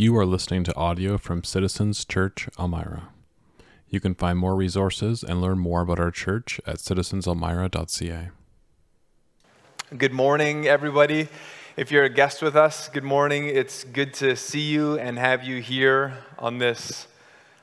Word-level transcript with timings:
You 0.00 0.16
are 0.16 0.24
listening 0.24 0.64
to 0.64 0.74
audio 0.76 1.18
from 1.18 1.44
Citizens 1.44 2.06
Church 2.06 2.48
Elmira. 2.58 3.10
You 3.90 4.00
can 4.00 4.14
find 4.14 4.38
more 4.38 4.56
resources 4.56 5.22
and 5.22 5.42
learn 5.42 5.58
more 5.58 5.82
about 5.82 6.00
our 6.00 6.10
church 6.10 6.58
at 6.66 6.76
citizenselmira.ca. 6.76 8.30
Good 9.98 10.12
morning, 10.14 10.66
everybody. 10.66 11.28
If 11.76 11.92
you're 11.92 12.04
a 12.04 12.08
guest 12.08 12.40
with 12.40 12.56
us, 12.56 12.88
good 12.88 13.04
morning. 13.04 13.48
It's 13.48 13.84
good 13.84 14.14
to 14.14 14.36
see 14.36 14.70
you 14.70 14.98
and 14.98 15.18
have 15.18 15.44
you 15.44 15.60
here 15.60 16.16
on 16.38 16.56
this 16.56 17.06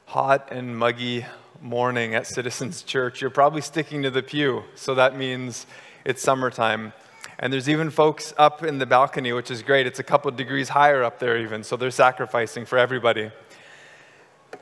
hot 0.06 0.50
and 0.52 0.78
muggy 0.78 1.26
morning 1.60 2.14
at 2.14 2.28
Citizens 2.28 2.84
Church. 2.84 3.20
You're 3.20 3.32
probably 3.32 3.62
sticking 3.62 4.04
to 4.04 4.12
the 4.12 4.22
pew, 4.22 4.64
so 4.76 4.94
that 4.94 5.18
means 5.18 5.66
it's 6.06 6.22
summertime. 6.22 6.94
And 7.40 7.54
there's 7.54 7.70
even 7.70 7.92
folks 7.92 8.34
up 8.38 8.64
in 8.64 8.80
the 8.80 8.88
balcony, 8.88 9.32
which 9.32 9.52
is 9.52 9.62
great. 9.62 9.86
It's 9.86 10.00
a 10.00 10.04
couple 10.04 10.32
degrees 10.32 10.70
higher 10.70 11.04
up 11.04 11.20
there, 11.20 11.38
even, 11.38 11.64
so 11.64 11.78
they're 11.78 11.92
sacrificing 11.92 12.66
for 12.66 12.80
everybody. 12.80 13.30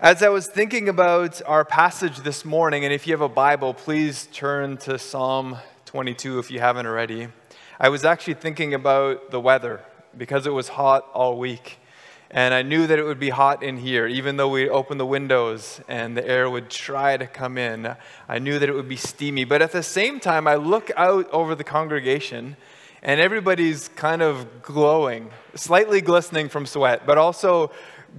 As 0.01 0.21
I 0.21 0.27
was 0.27 0.47
thinking 0.47 0.89
about 0.89 1.41
our 1.45 1.63
passage 1.63 2.17
this 2.17 2.43
morning, 2.43 2.83
and 2.83 2.93
if 2.93 3.07
you 3.07 3.13
have 3.13 3.21
a 3.21 3.29
Bible, 3.29 3.73
please 3.73 4.27
turn 4.33 4.75
to 4.77 4.99
Psalm 4.99 5.57
22 5.85 6.37
if 6.39 6.51
you 6.51 6.59
haven't 6.59 6.85
already. 6.85 7.29
I 7.79 7.87
was 7.87 8.03
actually 8.03 8.33
thinking 8.33 8.73
about 8.73 9.31
the 9.31 9.39
weather 9.39 9.79
because 10.17 10.45
it 10.45 10.53
was 10.53 10.67
hot 10.67 11.07
all 11.13 11.37
week. 11.37 11.79
And 12.31 12.53
I 12.53 12.63
knew 12.63 12.87
that 12.87 12.97
it 12.97 13.03
would 13.03 13.19
be 13.19 13.29
hot 13.29 13.61
in 13.61 13.77
here, 13.77 14.07
even 14.07 14.37
though 14.37 14.49
we 14.49 14.67
opened 14.67 14.99
the 14.99 15.05
windows 15.05 15.79
and 15.87 16.17
the 16.17 16.27
air 16.27 16.49
would 16.49 16.69
try 16.69 17.17
to 17.17 17.27
come 17.27 17.57
in. 17.57 17.95
I 18.27 18.39
knew 18.39 18.57
that 18.59 18.67
it 18.67 18.73
would 18.73 18.89
be 18.89 18.95
steamy. 18.95 19.43
But 19.43 19.61
at 19.61 19.71
the 19.71 19.83
same 19.83 20.19
time, 20.19 20.47
I 20.47 20.55
look 20.55 20.91
out 20.97 21.29
over 21.31 21.53
the 21.55 21.63
congregation 21.63 22.57
and 23.03 23.21
everybody's 23.21 23.89
kind 23.89 24.23
of 24.23 24.63
glowing, 24.63 25.29
slightly 25.53 26.01
glistening 26.01 26.49
from 26.49 26.65
sweat, 26.65 27.05
but 27.05 27.19
also 27.19 27.71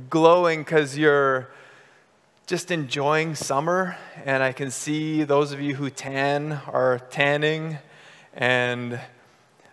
glowing 0.09 0.61
because 0.61 0.97
you're 0.97 1.51
just 2.47 2.71
enjoying 2.71 3.35
summer. 3.35 3.97
And 4.25 4.43
I 4.43 4.53
can 4.53 4.71
see 4.71 5.25
those 5.25 5.51
of 5.51 5.61
you 5.61 5.75
who 5.75 5.91
tan 5.91 6.61
are 6.69 7.01
tanning. 7.11 7.79
And 8.33 9.01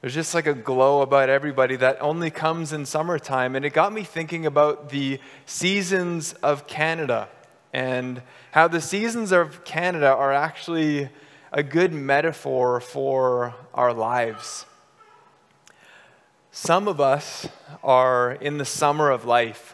there's 0.03 0.13
just 0.13 0.33
like 0.33 0.47
a 0.47 0.53
glow 0.53 1.01
about 1.01 1.29
everybody 1.29 1.77
that 1.77 1.97
only 2.01 2.29
comes 2.29 2.73
in 2.73 2.85
summertime. 2.85 3.55
And 3.55 3.63
it 3.63 3.69
got 3.69 3.93
me 3.93 4.03
thinking 4.03 4.45
about 4.45 4.89
the 4.89 5.17
seasons 5.45 6.33
of 6.43 6.67
Canada 6.67 7.29
and 7.71 8.21
how 8.51 8.67
the 8.67 8.81
seasons 8.81 9.31
of 9.31 9.63
Canada 9.63 10.07
are 10.07 10.33
actually 10.33 11.07
a 11.53 11.63
good 11.63 11.93
metaphor 11.93 12.81
for 12.81 13.55
our 13.73 13.93
lives. 13.93 14.65
Some 16.51 16.89
of 16.89 16.99
us 16.99 17.47
are 17.81 18.33
in 18.33 18.57
the 18.57 18.65
summer 18.65 19.09
of 19.09 19.23
life 19.23 19.73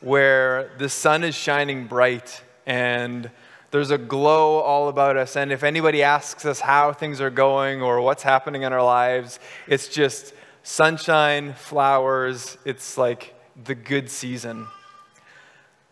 where 0.00 0.70
the 0.76 0.90
sun 0.90 1.24
is 1.24 1.34
shining 1.34 1.86
bright 1.86 2.42
and 2.66 3.30
there's 3.76 3.90
a 3.90 3.98
glow 3.98 4.60
all 4.60 4.88
about 4.88 5.18
us. 5.18 5.36
And 5.36 5.52
if 5.52 5.62
anybody 5.62 6.02
asks 6.02 6.46
us 6.46 6.60
how 6.60 6.94
things 6.94 7.20
are 7.20 7.28
going 7.28 7.82
or 7.82 8.00
what's 8.00 8.22
happening 8.22 8.62
in 8.62 8.72
our 8.72 8.82
lives, 8.82 9.38
it's 9.68 9.88
just 9.88 10.32
sunshine, 10.62 11.52
flowers. 11.52 12.56
It's 12.64 12.96
like 12.96 13.34
the 13.64 13.74
good 13.74 14.08
season. 14.08 14.66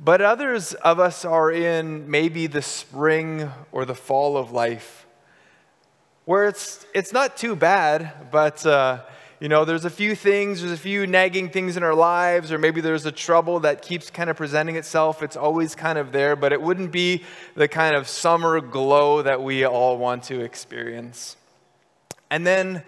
But 0.00 0.22
others 0.22 0.72
of 0.72 0.98
us 0.98 1.26
are 1.26 1.52
in 1.52 2.10
maybe 2.10 2.46
the 2.46 2.62
spring 2.62 3.50
or 3.70 3.84
the 3.84 3.94
fall 3.94 4.38
of 4.38 4.50
life 4.50 5.06
where 6.24 6.48
it's, 6.48 6.86
it's 6.94 7.12
not 7.12 7.36
too 7.36 7.54
bad, 7.54 8.30
but. 8.30 8.64
Uh, 8.64 9.02
you 9.44 9.50
know, 9.50 9.66
there's 9.66 9.84
a 9.84 9.90
few 9.90 10.14
things, 10.14 10.62
there's 10.62 10.72
a 10.72 10.76
few 10.78 11.06
nagging 11.06 11.50
things 11.50 11.76
in 11.76 11.82
our 11.82 11.94
lives, 11.94 12.50
or 12.50 12.56
maybe 12.56 12.80
there's 12.80 13.04
a 13.04 13.12
trouble 13.12 13.60
that 13.60 13.82
keeps 13.82 14.08
kind 14.08 14.30
of 14.30 14.38
presenting 14.38 14.76
itself. 14.76 15.22
It's 15.22 15.36
always 15.36 15.74
kind 15.74 15.98
of 15.98 16.12
there, 16.12 16.34
but 16.34 16.54
it 16.54 16.62
wouldn't 16.62 16.90
be 16.90 17.24
the 17.54 17.68
kind 17.68 17.94
of 17.94 18.08
summer 18.08 18.62
glow 18.62 19.20
that 19.20 19.42
we 19.42 19.66
all 19.66 19.98
want 19.98 20.22
to 20.22 20.40
experience. 20.40 21.36
And 22.30 22.46
then, 22.46 22.84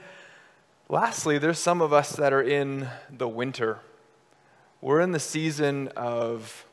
lastly, 0.89 1.37
there's 1.37 1.59
some 1.59 1.83
of 1.83 1.93
us 1.93 2.13
that 2.13 2.33
are 2.33 2.43
in 2.43 2.89
the 3.11 3.29
winter. 3.29 3.81
We're 4.81 5.03
in 5.03 5.13
the 5.13 5.21
season 5.21 5.89
of 5.89 6.65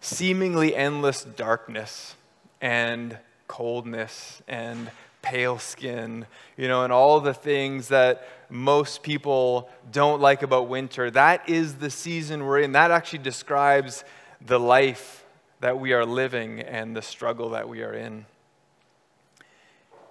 seemingly 0.00 0.74
endless 0.74 1.22
darkness 1.22 2.16
and 2.60 3.18
coldness 3.46 4.42
and 4.48 4.90
pale 5.26 5.58
skin, 5.58 6.24
you 6.56 6.68
know, 6.68 6.84
and 6.84 6.92
all 6.92 7.18
the 7.18 7.34
things 7.34 7.88
that 7.88 8.28
most 8.48 9.02
people 9.02 9.68
don't 9.90 10.20
like 10.20 10.42
about 10.42 10.68
winter. 10.68 11.10
That 11.10 11.48
is 11.48 11.74
the 11.74 11.90
season 11.90 12.44
we're 12.44 12.60
in. 12.60 12.70
That 12.72 12.92
actually 12.92 13.24
describes 13.24 14.04
the 14.40 14.60
life 14.60 15.24
that 15.58 15.80
we 15.80 15.92
are 15.94 16.06
living 16.06 16.60
and 16.60 16.94
the 16.94 17.02
struggle 17.02 17.50
that 17.50 17.68
we 17.68 17.82
are 17.82 17.92
in. 17.92 18.24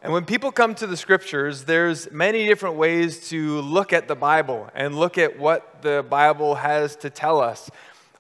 And 0.01 0.11
when 0.11 0.25
people 0.25 0.51
come 0.51 0.75
to 0.75 0.85
the 0.85 0.97
scriptures, 0.97 1.63
there's 1.63 2.11
many 2.11 2.45
different 2.45 2.75
ways 2.75 3.29
to 3.29 3.61
look 3.61 3.93
at 3.93 4.09
the 4.09 4.15
Bible 4.15 4.69
and 4.75 4.99
look 4.99 5.17
at 5.17 5.39
what 5.39 5.81
the 5.81 6.05
Bible 6.09 6.55
has 6.55 6.97
to 6.97 7.09
tell 7.09 7.39
us. 7.39 7.71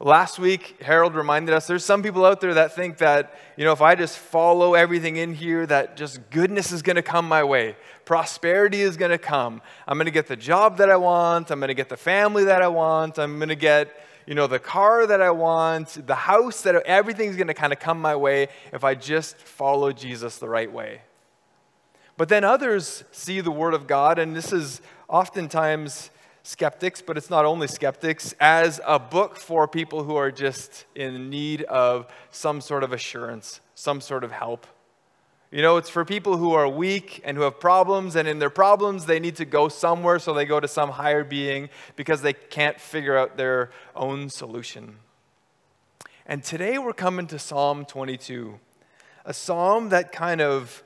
Last 0.01 0.39
week, 0.39 0.81
Harold 0.81 1.15
reminded 1.15 1.55
us 1.55 1.67
there's 1.67 1.85
some 1.85 2.03
people 2.03 2.25
out 2.25 2.41
there 2.41 2.53
that 2.55 2.75
think 2.75 2.97
that, 2.97 3.39
you 3.55 3.63
know, 3.63 3.71
if 3.71 3.81
I 3.81 3.95
just 3.95 4.17
follow 4.17 4.73
everything 4.73 5.15
in 5.15 5.33
here, 5.33 5.65
that 5.67 5.95
just 5.95 6.29
goodness 6.31 6.73
is 6.73 6.81
going 6.81 6.97
to 6.97 7.01
come 7.01 7.27
my 7.29 7.45
way. 7.45 7.77
Prosperity 8.03 8.81
is 8.81 8.97
going 8.97 9.11
to 9.11 9.17
come. 9.17 9.61
I'm 9.87 9.97
going 9.97 10.05
to 10.05 10.11
get 10.11 10.27
the 10.27 10.35
job 10.35 10.77
that 10.77 10.89
I 10.89 10.97
want. 10.97 11.49
I'm 11.49 11.59
going 11.59 11.69
to 11.69 11.73
get 11.73 11.87
the 11.87 11.95
family 11.95 12.43
that 12.43 12.61
I 12.61 12.67
want. 12.67 13.17
I'm 13.17 13.37
going 13.37 13.47
to 13.47 13.55
get, 13.55 14.05
you 14.27 14.35
know, 14.35 14.47
the 14.47 14.59
car 14.59 15.07
that 15.07 15.21
I 15.21 15.31
want, 15.31 16.05
the 16.05 16.15
house 16.15 16.61
that 16.63 16.75
everything's 16.75 17.37
going 17.37 17.47
to 17.47 17.53
kind 17.53 17.71
of 17.71 17.79
come 17.79 18.01
my 18.01 18.17
way 18.17 18.49
if 18.73 18.83
I 18.83 18.95
just 18.95 19.37
follow 19.37 19.93
Jesus 19.93 20.39
the 20.39 20.49
right 20.49 20.71
way. 20.71 21.01
But 22.17 22.27
then 22.27 22.43
others 22.43 23.05
see 23.11 23.39
the 23.39 23.51
Word 23.51 23.73
of 23.73 23.87
God, 23.87 24.19
and 24.19 24.35
this 24.35 24.51
is 24.51 24.81
oftentimes 25.07 26.11
skeptics, 26.45 27.01
but 27.01 27.17
it's 27.17 27.29
not 27.29 27.43
only 27.43 27.67
skeptics, 27.67 28.35
as 28.39 28.79
a 28.85 28.99
book 28.99 29.35
for 29.35 29.67
people 29.67 30.03
who 30.03 30.15
are 30.15 30.31
just 30.31 30.85
in 30.93 31.29
need 31.29 31.63
of 31.63 32.07
some 32.29 32.61
sort 32.61 32.83
of 32.83 32.93
assurance, 32.93 33.61
some 33.73 33.99
sort 33.99 34.23
of 34.23 34.31
help. 34.31 34.67
You 35.51 35.63
know, 35.63 35.77
it's 35.77 35.89
for 35.89 36.05
people 36.05 36.37
who 36.37 36.53
are 36.53 36.67
weak 36.67 37.21
and 37.23 37.35
who 37.35 37.43
have 37.43 37.59
problems, 37.59 38.15
and 38.15 38.27
in 38.27 38.37
their 38.37 38.51
problems, 38.51 39.05
they 39.05 39.19
need 39.19 39.35
to 39.37 39.45
go 39.45 39.69
somewhere, 39.69 40.19
so 40.19 40.33
they 40.33 40.45
go 40.45 40.59
to 40.59 40.67
some 40.67 40.91
higher 40.91 41.23
being 41.23 41.69
because 41.95 42.21
they 42.21 42.33
can't 42.33 42.79
figure 42.79 43.17
out 43.17 43.37
their 43.37 43.71
own 43.95 44.29
solution. 44.29 44.97
And 46.27 46.43
today 46.43 46.77
we're 46.77 46.93
coming 46.93 47.25
to 47.27 47.39
Psalm 47.39 47.85
22, 47.85 48.59
a 49.25 49.33
psalm 49.33 49.89
that 49.89 50.11
kind 50.11 50.41
of 50.41 50.83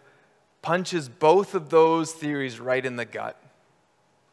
punches 0.62 1.10
both 1.10 1.54
of 1.54 1.70
those 1.70 2.14
theories 2.14 2.60
right 2.60 2.86
in 2.86 2.96
the 2.96 3.06
gut 3.06 3.42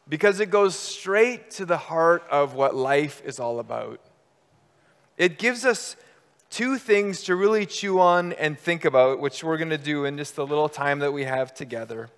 because 0.09 0.39
it 0.39 0.49
goes 0.49 0.75
straight 0.75 1.51
to 1.51 1.65
the 1.65 1.77
heart 1.77 2.23
of 2.29 2.53
what 2.53 2.75
life 2.75 3.21
is 3.25 3.39
all 3.39 3.59
about. 3.59 3.99
It 5.17 5.37
gives 5.37 5.65
us 5.65 5.95
two 6.49 6.77
things 6.77 7.23
to 7.23 7.35
really 7.35 7.65
chew 7.65 7.99
on 7.99 8.33
and 8.33 8.57
think 8.57 8.85
about, 8.85 9.19
which 9.19 9.43
we're 9.43 9.57
going 9.57 9.69
to 9.69 9.77
do 9.77 10.05
in 10.05 10.17
just 10.17 10.35
the 10.35 10.45
little 10.45 10.69
time 10.69 10.99
that 10.99 11.11
we 11.11 11.25
have 11.25 11.53
together. 11.53 12.09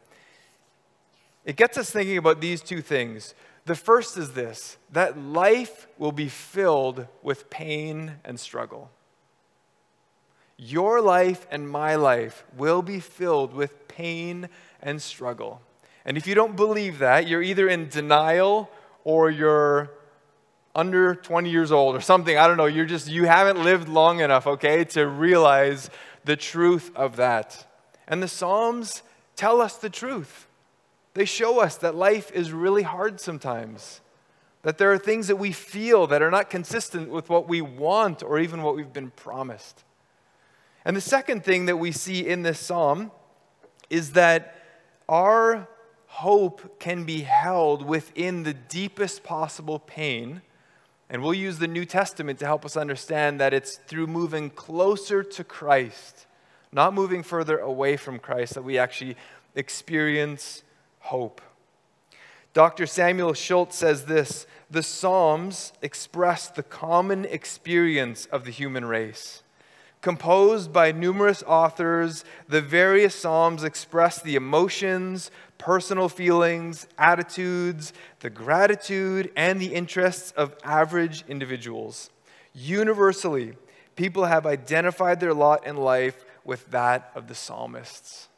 It 1.46 1.56
gets 1.56 1.78
us 1.78 1.90
thinking 1.90 2.18
about 2.18 2.42
these 2.42 2.62
two 2.62 2.82
things. 2.82 3.34
The 3.66 3.76
first 3.76 4.18
is 4.18 4.34
this 4.34 4.78
that 4.92 5.18
life 5.18 5.88
will 5.98 6.12
be 6.12 6.30
filled 6.30 7.08
with 7.24 7.50
pain 7.50 8.14
and 8.24 8.40
struggle. 8.40 8.92
Your 10.58 11.02
life 11.02 11.48
and 11.50 11.70
my 11.70 11.96
life 11.96 12.44
will 12.58 12.82
be 12.82 13.00
filled 13.00 13.54
with 13.54 13.88
pain 13.88 14.50
and 14.82 15.02
struggle. 15.02 15.62
And 16.10 16.18
if 16.18 16.26
you 16.26 16.34
don't 16.34 16.56
believe 16.56 16.98
that, 17.00 17.28
you're 17.28 17.44
either 17.44 17.70
in 17.70 17.88
denial 17.88 18.68
or 19.04 19.30
you're 19.30 19.92
under 20.74 21.14
20 21.14 21.52
years 21.52 21.72
old 21.72 21.96
or 21.96 22.02
something. 22.02 22.36
I 22.36 22.48
don't 22.48 22.58
know. 22.58 22.66
You're 22.66 22.88
just, 22.88 23.08
you 23.08 23.26
haven't 23.26 23.64
lived 23.64 23.88
long 23.88 24.20
enough, 24.20 24.48
okay, 24.48 24.84
to 24.86 25.06
realize 25.06 25.92
the 26.26 26.36
truth 26.36 26.92
of 26.96 27.18
that. 27.18 27.68
And 28.08 28.24
the 28.24 28.28
Psalms 28.28 29.04
tell 29.36 29.62
us 29.62 29.78
the 29.78 29.92
truth. 29.92 30.48
They 31.14 31.26
show 31.26 31.60
us 31.60 31.76
that 31.78 31.94
life 31.94 32.32
is 32.32 32.52
really 32.52 32.84
hard 32.84 33.22
sometimes, 33.22 34.02
that 34.64 34.80
there 34.80 34.92
are 34.92 34.98
things 34.98 35.28
that 35.28 35.36
we 35.36 35.52
feel 35.52 36.08
that 36.08 36.24
are 36.24 36.32
not 36.32 36.50
consistent 36.50 37.12
with 37.12 37.30
what 37.30 37.48
we 37.48 37.62
want 37.62 38.24
or 38.24 38.40
even 38.40 38.64
what 38.64 38.76
we've 38.76 38.92
been 38.92 39.12
promised. 39.12 39.84
And 40.84 40.98
the 40.98 41.02
second 41.02 41.44
thing 41.44 41.68
that 41.68 41.78
we 41.78 41.92
see 41.92 42.26
in 42.26 42.42
this 42.42 42.60
psalm 42.60 43.12
is 43.92 44.14
that 44.14 44.56
our 45.08 45.68
hope 46.10 46.80
can 46.80 47.04
be 47.04 47.22
held 47.22 47.86
within 47.86 48.44
the 48.44 48.54
deepest 48.54 49.24
possible 49.24 49.78
pain. 49.80 50.42
And 51.10 51.22
we'll 51.22 51.36
use 51.36 51.60
the 51.60 51.68
New 51.68 51.86
Testament 51.86 52.40
to 52.40 52.46
help 52.46 52.66
us 52.66 52.76
understand 52.76 53.40
that 53.40 53.54
it's 53.54 53.76
through 53.76 54.08
moving 54.08 54.50
closer 54.50 55.24
to 55.24 55.44
Christ, 55.44 56.26
not 56.72 56.94
moving 56.94 57.24
further 57.24 57.60
away 57.60 57.96
from 57.96 58.20
Christ, 58.20 58.56
that 58.56 58.64
we 58.64 58.78
actually 58.78 59.16
experience 59.56 60.64
hope. 61.00 61.42
Dr. 62.54 62.88
Samuel 62.88 63.34
Schultz 63.34 63.78
says 63.78 64.06
this 64.06 64.48
The 64.70 64.84
Psalms 64.84 65.74
express 65.82 66.50
the 66.50 66.64
common 66.64 67.24
experience 67.26 68.26
of 68.26 68.46
the 68.46 68.52
human 68.52 68.86
race. 68.86 69.44
Composed 70.02 70.72
by 70.72 70.94
numerous 70.94 71.44
authors, 71.44 72.24
the 72.48 72.62
various 72.62 73.14
Psalms 73.14 73.64
express 73.64 74.22
the 74.22 74.36
emotions, 74.36 75.30
personal 75.58 76.08
feelings, 76.08 76.88
attitudes, 76.98 77.92
the 78.22 78.30
gratitude, 78.30 79.30
and 79.36 79.60
the 79.60 79.74
interests 79.74 80.32
of 80.32 80.56
average 80.64 81.26
individuals. 81.28 82.10
Universally, 82.54 83.54
people 83.98 84.26
have 84.26 84.46
identified 84.46 85.20
their 85.20 85.34
lot 85.34 85.68
in 85.68 85.76
life 85.76 86.26
with 86.46 86.72
that 86.72 87.12
of 87.14 87.28
the 87.28 87.36
psalmists. 87.36 88.30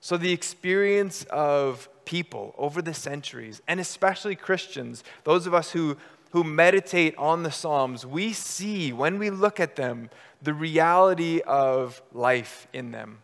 So, 0.00 0.16
the 0.16 0.32
experience 0.32 1.24
of 1.30 1.88
people 2.04 2.54
over 2.58 2.82
the 2.82 2.94
centuries, 2.94 3.62
and 3.68 3.78
especially 3.78 4.34
Christians, 4.34 5.04
those 5.22 5.46
of 5.46 5.54
us 5.54 5.70
who, 5.70 5.96
who 6.30 6.44
meditate 6.44 7.16
on 7.16 7.42
the 7.42 7.50
Psalms, 7.50 8.06
we 8.06 8.32
see 8.32 8.92
when 8.92 9.18
we 9.18 9.30
look 9.30 9.60
at 9.60 9.76
them 9.76 10.10
the 10.42 10.54
reality 10.54 11.40
of 11.40 12.02
life 12.12 12.66
in 12.72 12.92
them. 12.92 13.18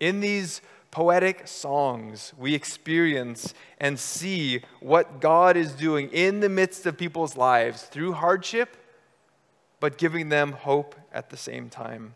In 0.00 0.20
these 0.20 0.60
poetic 0.90 1.48
songs, 1.48 2.32
we 2.36 2.54
experience 2.54 3.54
and 3.80 3.98
see 3.98 4.62
what 4.80 5.20
God 5.20 5.56
is 5.56 5.72
doing 5.72 6.10
in 6.10 6.40
the 6.40 6.48
midst 6.48 6.84
of 6.84 6.98
people's 6.98 7.36
lives 7.36 7.82
through 7.82 8.12
hardship, 8.12 8.76
but 9.80 9.96
giving 9.96 10.28
them 10.28 10.52
hope 10.52 10.94
at 11.12 11.30
the 11.30 11.36
same 11.36 11.70
time. 11.70 12.14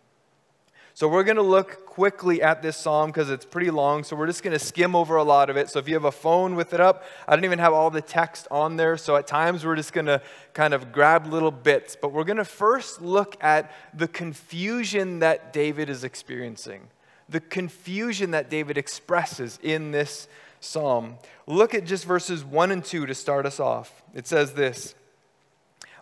So 0.96 1.08
we're 1.08 1.25
going 1.25 1.37
to 1.37 1.43
look 1.43 1.84
quickly 1.84 2.40
at 2.40 2.62
this 2.62 2.75
psalm 2.75 3.10
because 3.10 3.28
it's 3.28 3.44
pretty 3.44 3.70
long. 3.70 4.02
So 4.02 4.16
we're 4.16 4.28
just 4.28 4.43
going 4.43 4.58
to 4.58 4.64
skim 4.64 4.96
over 4.96 5.16
a 5.16 5.22
lot 5.22 5.50
of 5.50 5.58
it. 5.58 5.69
So 5.69 5.78
if 5.78 5.88
you 5.88 5.93
have 5.93 6.06
a 6.06 6.10
phone 6.10 6.56
with 6.56 6.72
it 6.72 6.81
up, 6.81 7.04
I 7.28 7.37
don't 7.37 7.44
even 7.44 7.58
have 7.58 7.75
all 7.75 7.90
the 7.90 8.00
text 8.00 8.48
on 8.50 8.76
there. 8.78 8.96
So 8.96 9.14
at 9.14 9.26
times 9.26 9.62
we're 9.62 9.76
just 9.76 9.93
going 9.93 10.06
to 10.06 10.22
kind 10.54 10.72
of 10.72 10.93
grab 10.93 11.26
little 11.26 11.50
bits. 11.50 11.98
But 12.00 12.12
we're 12.12 12.25
going 12.25 12.38
to 12.38 12.46
first 12.46 13.02
look 13.02 13.37
at 13.43 13.75
the 13.93 14.08
confusion 14.08 15.19
that 15.19 15.52
David 15.52 15.90
is 15.90 16.02
experiencing, 16.02 16.88
the 17.28 17.40
confusion 17.40 18.31
that 18.31 18.48
David 18.48 18.78
expresses 18.78 19.58
in 19.62 19.90
this 19.90 20.28
psalm. 20.60 21.16
Look 21.46 21.75
at 21.75 21.84
just 21.84 22.06
verses 22.06 22.43
1 22.43 22.70
and 22.70 22.82
2 22.82 23.04
to 23.04 23.14
start 23.14 23.44
us 23.44 23.60
off. 23.60 24.02
It 24.14 24.26
says 24.26 24.54
this 24.54 24.94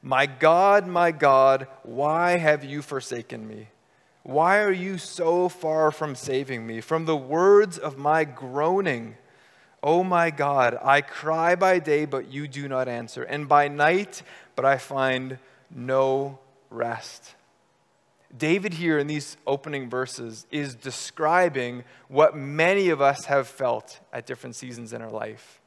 My 0.02 0.26
God, 0.26 0.86
my 0.86 1.10
God, 1.10 1.66
why 1.82 2.36
have 2.36 2.62
you 2.62 2.80
forsaken 2.80 3.48
me? 3.48 3.70
Why 4.24 4.60
are 4.62 4.72
you 4.72 4.96
so 4.96 5.50
far 5.50 5.90
from 5.90 6.14
saving 6.14 6.66
me? 6.66 6.80
From 6.80 7.04
the 7.04 7.16
words 7.16 7.78
of 7.78 7.98
my 7.98 8.24
groaning, 8.24 9.16
Oh 9.82 10.02
my 10.02 10.30
God, 10.30 10.78
I 10.82 11.02
cry 11.02 11.56
by 11.56 11.78
day, 11.78 12.06
but 12.06 12.32
you 12.32 12.48
do 12.48 12.66
not 12.66 12.88
answer, 12.88 13.22
and 13.22 13.46
by 13.46 13.68
night, 13.68 14.22
but 14.56 14.64
I 14.64 14.78
find 14.78 15.38
no 15.70 16.38
rest. 16.70 17.34
David, 18.36 18.72
here 18.72 18.98
in 18.98 19.08
these 19.08 19.36
opening 19.46 19.90
verses, 19.90 20.46
is 20.50 20.74
describing 20.74 21.84
what 22.08 22.34
many 22.34 22.88
of 22.88 23.02
us 23.02 23.26
have 23.26 23.46
felt 23.46 24.00
at 24.10 24.24
different 24.24 24.56
seasons 24.56 24.94
in 24.94 25.02
our 25.02 25.10
life. 25.10 25.60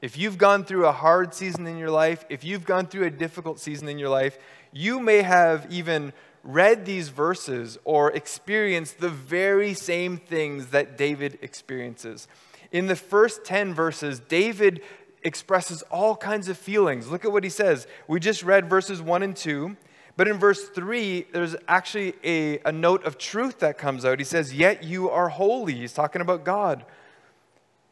If 0.00 0.16
you've 0.16 0.38
gone 0.38 0.64
through 0.64 0.86
a 0.86 0.92
hard 0.92 1.34
season 1.34 1.66
in 1.66 1.76
your 1.76 1.90
life, 1.90 2.24
if 2.28 2.44
you've 2.44 2.64
gone 2.64 2.86
through 2.86 3.06
a 3.06 3.10
difficult 3.10 3.58
season 3.58 3.88
in 3.88 3.98
your 3.98 4.08
life, 4.08 4.38
you 4.72 5.00
may 5.00 5.22
have 5.22 5.66
even 5.70 6.12
read 6.42 6.86
these 6.86 7.08
verses 7.08 7.78
or 7.84 8.10
experienced 8.12 8.98
the 8.98 9.08
very 9.08 9.74
same 9.74 10.16
things 10.16 10.68
that 10.68 10.96
David 10.96 11.38
experiences. 11.42 12.28
In 12.72 12.86
the 12.86 12.96
first 12.96 13.44
10 13.44 13.74
verses, 13.74 14.20
David 14.20 14.80
expresses 15.22 15.82
all 15.90 16.16
kinds 16.16 16.48
of 16.48 16.56
feelings. 16.56 17.08
Look 17.08 17.24
at 17.24 17.32
what 17.32 17.44
he 17.44 17.50
says. 17.50 17.86
We 18.08 18.20
just 18.20 18.42
read 18.42 18.70
verses 18.70 19.02
1 19.02 19.22
and 19.22 19.36
2. 19.36 19.76
But 20.16 20.28
in 20.28 20.38
verse 20.38 20.68
3, 20.68 21.26
there's 21.32 21.56
actually 21.66 22.14
a, 22.22 22.58
a 22.60 22.72
note 22.72 23.04
of 23.04 23.16
truth 23.16 23.60
that 23.60 23.78
comes 23.78 24.04
out. 24.04 24.18
He 24.18 24.24
says, 24.24 24.52
Yet 24.52 24.82
you 24.82 25.08
are 25.08 25.28
holy. 25.28 25.74
He's 25.74 25.92
talking 25.92 26.20
about 26.20 26.44
God. 26.44 26.84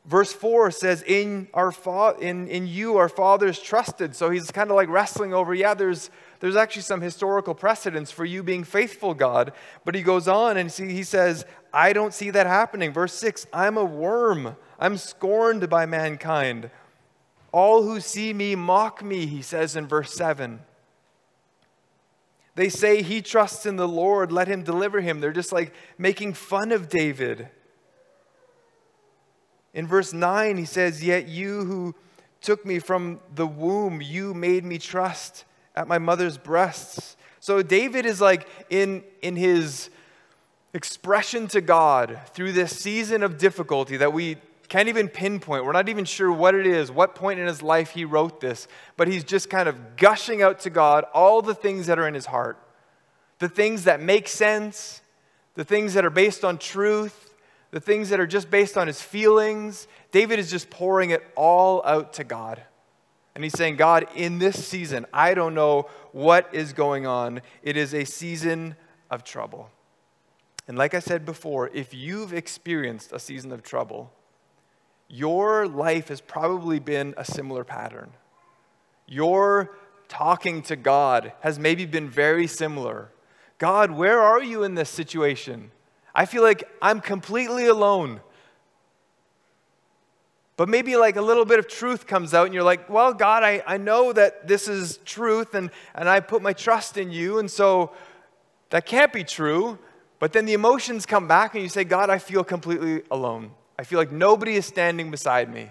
Verse 0.05 0.33
4 0.33 0.71
says, 0.71 1.03
In, 1.03 1.49
our 1.55 1.71
fa- 1.73 2.17
in, 2.21 2.49
in 2.49 2.67
you 2.67 2.97
our 2.97 3.09
fathers 3.09 3.59
trusted. 3.59 4.17
So 4.17 4.31
he's 4.31 4.51
kind 4.51 4.71
of 4.71 4.77
like 4.77 4.89
wrestling 4.89 5.33
over, 5.33 5.55
yeah, 5.55 5.75
there's, 5.75 6.11
there's 6.41 6.57
actually 6.57 6.83
some 6.83 7.01
historical 7.01 7.55
precedence 7.55 8.11
for 8.11 8.25
you 8.25 8.43
being 8.43 8.65
faithful, 8.65 9.15
God. 9.15 9.53
But 9.85 9.95
he 9.95 10.03
goes 10.03 10.29
on 10.29 10.57
and 10.57 10.71
see, 10.71 10.93
he 10.93 11.03
says, 11.03 11.45
I 11.73 11.93
don't 11.93 12.15
see 12.15 12.31
that 12.31 12.47
happening. 12.47 12.93
Verse 12.93 13.13
6 13.15 13.47
I'm 13.53 13.77
a 13.77 13.85
worm, 13.85 14.57
I'm 14.79 14.97
scorned 14.97 15.69
by 15.69 15.87
mankind. 15.87 16.71
All 17.51 17.83
who 17.83 18.01
see 18.01 18.33
me 18.33 18.55
mock 18.55 19.03
me, 19.03 19.27
he 19.27 19.43
says 19.43 19.75
in 19.75 19.87
verse 19.87 20.13
7. 20.15 20.61
They 22.55 22.69
say 22.69 23.03
he 23.03 23.23
trusts 23.23 23.67
in 23.67 23.77
the 23.77 23.89
Lord, 23.89 24.33
let 24.33 24.49
him 24.49 24.65
deliver 24.65 25.01
him. 25.01 25.21
They're 25.21 25.33
just 25.33 25.53
like 25.53 25.73
making 25.97 26.35
fun 26.35 26.73
of 26.73 26.89
David. 26.89 27.49
In 29.73 29.87
verse 29.87 30.13
9, 30.13 30.57
he 30.57 30.65
says, 30.65 31.03
Yet 31.03 31.29
you 31.29 31.65
who 31.65 31.95
took 32.41 32.67
me 32.67 32.81
from 32.81 33.21
the 33.35 33.47
womb, 33.47 34.01
you 34.03 34.35
made 34.35 34.65
me 34.65 34.79
trust 34.79 35.45
at 35.79 35.87
my 35.87 35.99
mother's 35.99 36.37
breasts. 36.37 37.17
So 37.39 37.63
David 37.63 38.05
is 38.05 38.21
like 38.21 38.49
in, 38.69 39.05
in 39.23 39.37
his 39.37 39.91
expression 40.75 41.47
to 41.49 41.61
God 41.61 42.19
through 42.35 42.51
this 42.51 42.77
season 42.77 43.23
of 43.23 43.39
difficulty 43.39 43.97
that 43.99 44.13
we 44.13 44.39
can't 44.69 44.89
even 44.89 45.09
pinpoint. 45.09 45.65
We're 45.65 45.71
not 45.71 45.89
even 45.89 46.05
sure 46.05 46.33
what 46.33 46.57
it 46.57 46.67
is, 46.67 46.91
what 46.91 47.15
point 47.15 47.39
in 47.39 47.47
his 47.47 47.63
life 47.63 47.91
he 47.91 48.05
wrote 48.05 48.41
this, 48.41 48.67
but 48.97 49.07
he's 49.07 49.23
just 49.23 49.49
kind 49.49 49.69
of 49.69 49.97
gushing 49.97 50.43
out 50.43 50.59
to 50.61 50.71
God 50.71 51.05
all 51.15 51.43
the 51.43 51.55
things 51.55 51.87
that 51.87 51.97
are 51.97 52.09
in 52.09 52.15
his 52.15 52.27
heart. 52.27 52.59
The 53.39 53.49
things 53.49 53.85
that 53.85 54.01
make 54.01 54.27
sense, 54.27 55.01
the 55.55 55.65
things 55.65 55.95
that 55.95 56.05
are 56.05 56.11
based 56.11 56.45
on 56.45 56.59
truth, 56.59 57.33
the 57.71 57.81
things 57.81 58.09
that 58.09 58.19
are 58.19 58.27
just 58.27 58.51
based 58.51 58.77
on 58.77 58.89
his 58.89 59.01
feelings. 59.01 59.87
David 60.11 60.41
is 60.41 60.51
just 60.51 60.71
pouring 60.71 61.11
it 61.11 61.23
all 61.37 61.85
out 61.85 62.15
to 62.15 62.25
God. 62.25 62.61
And 63.39 63.45
he's 63.45 63.57
saying, 63.57 63.77
God, 63.77 64.09
in 64.17 64.41
this 64.41 64.67
season, 64.67 65.07
I 65.13 65.33
don't 65.33 65.55
know 65.55 65.89
what 66.11 66.53
is 66.53 66.73
going 66.73 67.07
on. 67.07 67.41
It 67.63 67.77
is 67.77 67.95
a 67.95 68.03
season 68.03 68.75
of 69.13 69.23
trouble. 69.23 69.71
And 70.67 70.77
like 70.77 70.93
I 70.93 70.99
said 70.99 71.25
before, 71.25 71.71
if 71.73 71.95
you've 71.95 72.33
experienced 72.33 73.13
a 73.13 73.21
season 73.21 73.53
of 73.53 73.63
trouble, 73.63 74.13
your 75.07 75.69
life 75.69 76.09
has 76.09 76.21
probably 76.21 76.81
been 76.81 77.15
a 77.17 77.25
similar 77.25 77.63
pattern. 77.63 78.11
Your 79.07 79.71
talking 80.09 80.61
to 80.63 80.75
God 80.75 81.33
has 81.43 81.61
maybe 81.61 81.87
been 81.87 82.11
very 82.11 82.49
similar. 82.49 83.13
God, 83.59 83.93
where 83.93 84.19
are 84.19 84.43
you 84.43 84.65
in 84.65 84.75
this 84.75 84.91
situation? 84.91 85.71
I 86.13 86.27
feel 86.27 86.43
like 86.43 86.69
I'm 86.83 87.01
completely 87.01 87.67
alone. 87.67 88.21
But 90.59 90.69
maybe 90.69 90.97
like 90.97 91.15
a 91.15 91.23
little 91.23 91.45
bit 91.45 91.61
of 91.61 91.69
truth 91.69 92.09
comes 92.09 92.35
out, 92.35 92.47
and 92.47 92.53
you're 92.53 92.65
like, 92.65 92.91
well, 92.91 93.15
God, 93.15 93.45
I, 93.45 93.63
I 93.65 93.77
know 93.77 94.13
that 94.13 94.49
this 94.49 94.67
is 94.67 94.99
truth, 95.05 95.55
and, 95.55 95.71
and 95.95 96.09
I 96.09 96.19
put 96.19 96.43
my 96.43 96.53
trust 96.53 96.99
in 96.99 97.13
you, 97.13 97.39
and 97.39 97.49
so 97.49 97.93
that 98.71 98.85
can't 98.85 99.13
be 99.13 99.23
true. 99.23 99.79
But 100.19 100.33
then 100.33 100.47
the 100.47 100.55
emotions 100.55 101.07
come 101.07 101.29
back, 101.29 101.55
and 101.55 101.63
you 101.63 101.69
say, 101.69 101.85
God, 101.85 102.11
I 102.11 102.19
feel 102.19 102.43
completely 102.43 103.03
alone. 103.09 103.53
I 103.79 103.85
feel 103.85 104.01
like 104.01 104.11
nobody 104.11 104.57
is 104.57 104.67
standing 104.67 105.13
beside 105.13 105.49
me. 105.49 105.71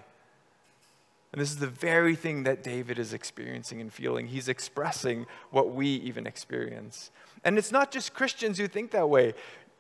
And 1.33 1.41
this 1.41 1.51
is 1.51 1.57
the 1.57 1.67
very 1.67 2.15
thing 2.15 2.43
that 2.43 2.63
David 2.63 2.97
is 2.97 3.11
experiencing 3.11 3.81
and 3.81 3.91
feeling. 3.91 4.27
He's 4.27 4.47
expressing 4.47 5.25
what 5.51 5.73
we 5.73 5.87
even 5.87 6.25
experience. 6.25 7.11
And 7.43 7.57
it's 7.57 7.73
not 7.73 7.91
just 7.91 8.13
Christians 8.13 8.57
who 8.57 8.69
think 8.69 8.91
that 8.91 9.09
way. 9.09 9.33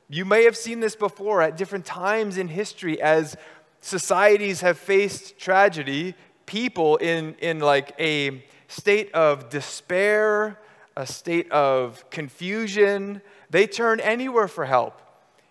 You 0.09 0.25
may 0.25 0.43
have 0.43 0.55
seen 0.55 0.81
this 0.81 0.95
before 0.95 1.41
at 1.41 1.55
different 1.55 1.85
times 1.85 2.37
in 2.37 2.49
history 2.49 3.01
as 3.01 3.37
societies 3.81 4.61
have 4.61 4.77
faced 4.77 5.37
tragedy, 5.37 6.15
people 6.45 6.97
in, 6.97 7.35
in 7.39 7.59
like 7.59 7.93
a 7.99 8.43
state 8.67 9.11
of 9.13 9.49
despair, 9.49 10.59
a 10.95 11.05
state 11.05 11.51
of 11.51 12.09
confusion, 12.09 13.21
they 13.49 13.67
turn 13.67 13.99
anywhere 13.99 14.47
for 14.47 14.65
help. 14.65 15.01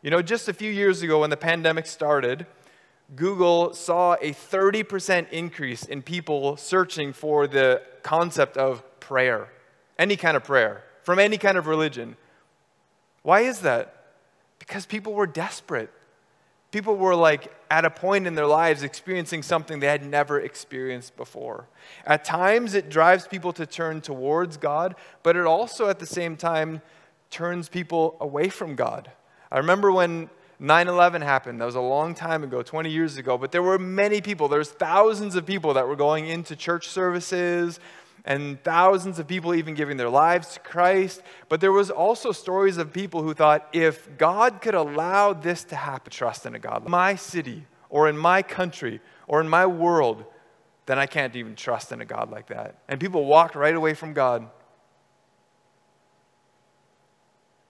You 0.02 0.10
know, 0.10 0.22
just 0.22 0.48
a 0.48 0.52
few 0.52 0.70
years 0.70 1.02
ago 1.02 1.20
when 1.20 1.30
the 1.30 1.36
pandemic 1.36 1.86
started, 1.86 2.46
Google 3.14 3.72
saw 3.72 4.14
a 4.14 4.32
30% 4.32 5.30
increase 5.30 5.84
in 5.84 6.02
people 6.02 6.56
searching 6.56 7.12
for 7.12 7.46
the 7.46 7.82
concept 8.02 8.56
of 8.56 8.82
prayer, 9.00 9.48
any 9.98 10.16
kind 10.16 10.36
of 10.36 10.44
prayer, 10.44 10.84
from 11.02 11.18
any 11.18 11.38
kind 11.38 11.56
of 11.56 11.66
religion. 11.66 12.16
Why 13.22 13.42
is 13.42 13.60
that? 13.60 13.94
Because 14.58 14.86
people 14.86 15.12
were 15.12 15.26
desperate 15.26 15.90
people 16.70 16.96
were 16.96 17.14
like 17.14 17.52
at 17.70 17.84
a 17.84 17.90
point 17.90 18.26
in 18.26 18.34
their 18.34 18.46
lives 18.46 18.82
experiencing 18.82 19.42
something 19.42 19.80
they 19.80 19.86
had 19.86 20.04
never 20.04 20.40
experienced 20.40 21.16
before. 21.16 21.68
At 22.04 22.24
times, 22.24 22.74
it 22.74 22.88
drives 22.88 23.26
people 23.26 23.52
to 23.54 23.66
turn 23.66 24.00
towards 24.00 24.56
God, 24.56 24.94
but 25.22 25.36
it 25.36 25.46
also 25.46 25.88
at 25.88 25.98
the 25.98 26.06
same 26.06 26.36
time 26.36 26.82
turns 27.30 27.68
people 27.68 28.16
away 28.20 28.48
from 28.48 28.74
God. 28.74 29.10
I 29.50 29.58
remember 29.58 29.92
when 29.92 30.30
9 30.58 30.88
11 30.88 31.22
happened. 31.22 31.60
That 31.60 31.66
was 31.66 31.74
a 31.74 31.80
long 31.80 32.14
time 32.14 32.42
ago, 32.42 32.62
20 32.62 32.90
years 32.90 33.16
ago. 33.18 33.36
But 33.36 33.52
there 33.52 33.62
were 33.62 33.78
many 33.78 34.20
people, 34.20 34.48
there's 34.48 34.70
thousands 34.70 35.36
of 35.36 35.44
people 35.44 35.74
that 35.74 35.86
were 35.86 35.96
going 35.96 36.26
into 36.26 36.56
church 36.56 36.88
services 36.88 37.78
and 38.26 38.62
thousands 38.64 39.20
of 39.20 39.28
people 39.28 39.54
even 39.54 39.74
giving 39.74 39.96
their 39.96 40.10
lives 40.10 40.54
to 40.54 40.60
Christ. 40.60 41.22
But 41.48 41.60
there 41.60 41.72
was 41.72 41.90
also 41.90 42.32
stories 42.32 42.76
of 42.76 42.92
people 42.92 43.22
who 43.22 43.32
thought 43.32 43.68
if 43.72 44.18
God 44.18 44.60
could 44.60 44.74
allow 44.74 45.32
this 45.32 45.62
to 45.64 45.76
happen, 45.76 46.10
trust 46.10 46.44
in 46.44 46.54
a 46.54 46.58
God. 46.58 46.86
My 46.88 47.14
city 47.14 47.66
or 47.88 48.08
in 48.08 48.18
my 48.18 48.42
country 48.42 49.00
or 49.28 49.40
in 49.40 49.48
my 49.48 49.64
world, 49.64 50.24
then 50.86 50.98
I 50.98 51.06
can't 51.06 51.36
even 51.36 51.54
trust 51.54 51.92
in 51.92 52.00
a 52.00 52.04
God 52.04 52.30
like 52.30 52.48
that. 52.48 52.80
And 52.88 53.00
people 53.00 53.24
walked 53.24 53.54
right 53.54 53.74
away 53.74 53.94
from 53.94 54.12
God. 54.12 54.48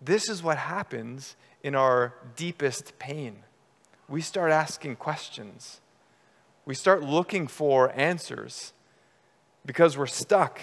This 0.01 0.29
is 0.31 0.43
what 0.43 0.57
happens 0.57 1.37
in 1.63 1.75
our 1.75 2.15
deepest 2.35 2.99
pain. 2.99 3.43
We 4.09 4.23
start 4.23 4.53
asking 4.53 4.97
questions. 4.97 5.81
We 6.65 6.75
start 6.75 7.03
looking 7.03 7.47
for 7.47 7.93
answers 7.95 8.73
because 9.67 9.99
we're 9.99 10.07
stuck. 10.07 10.61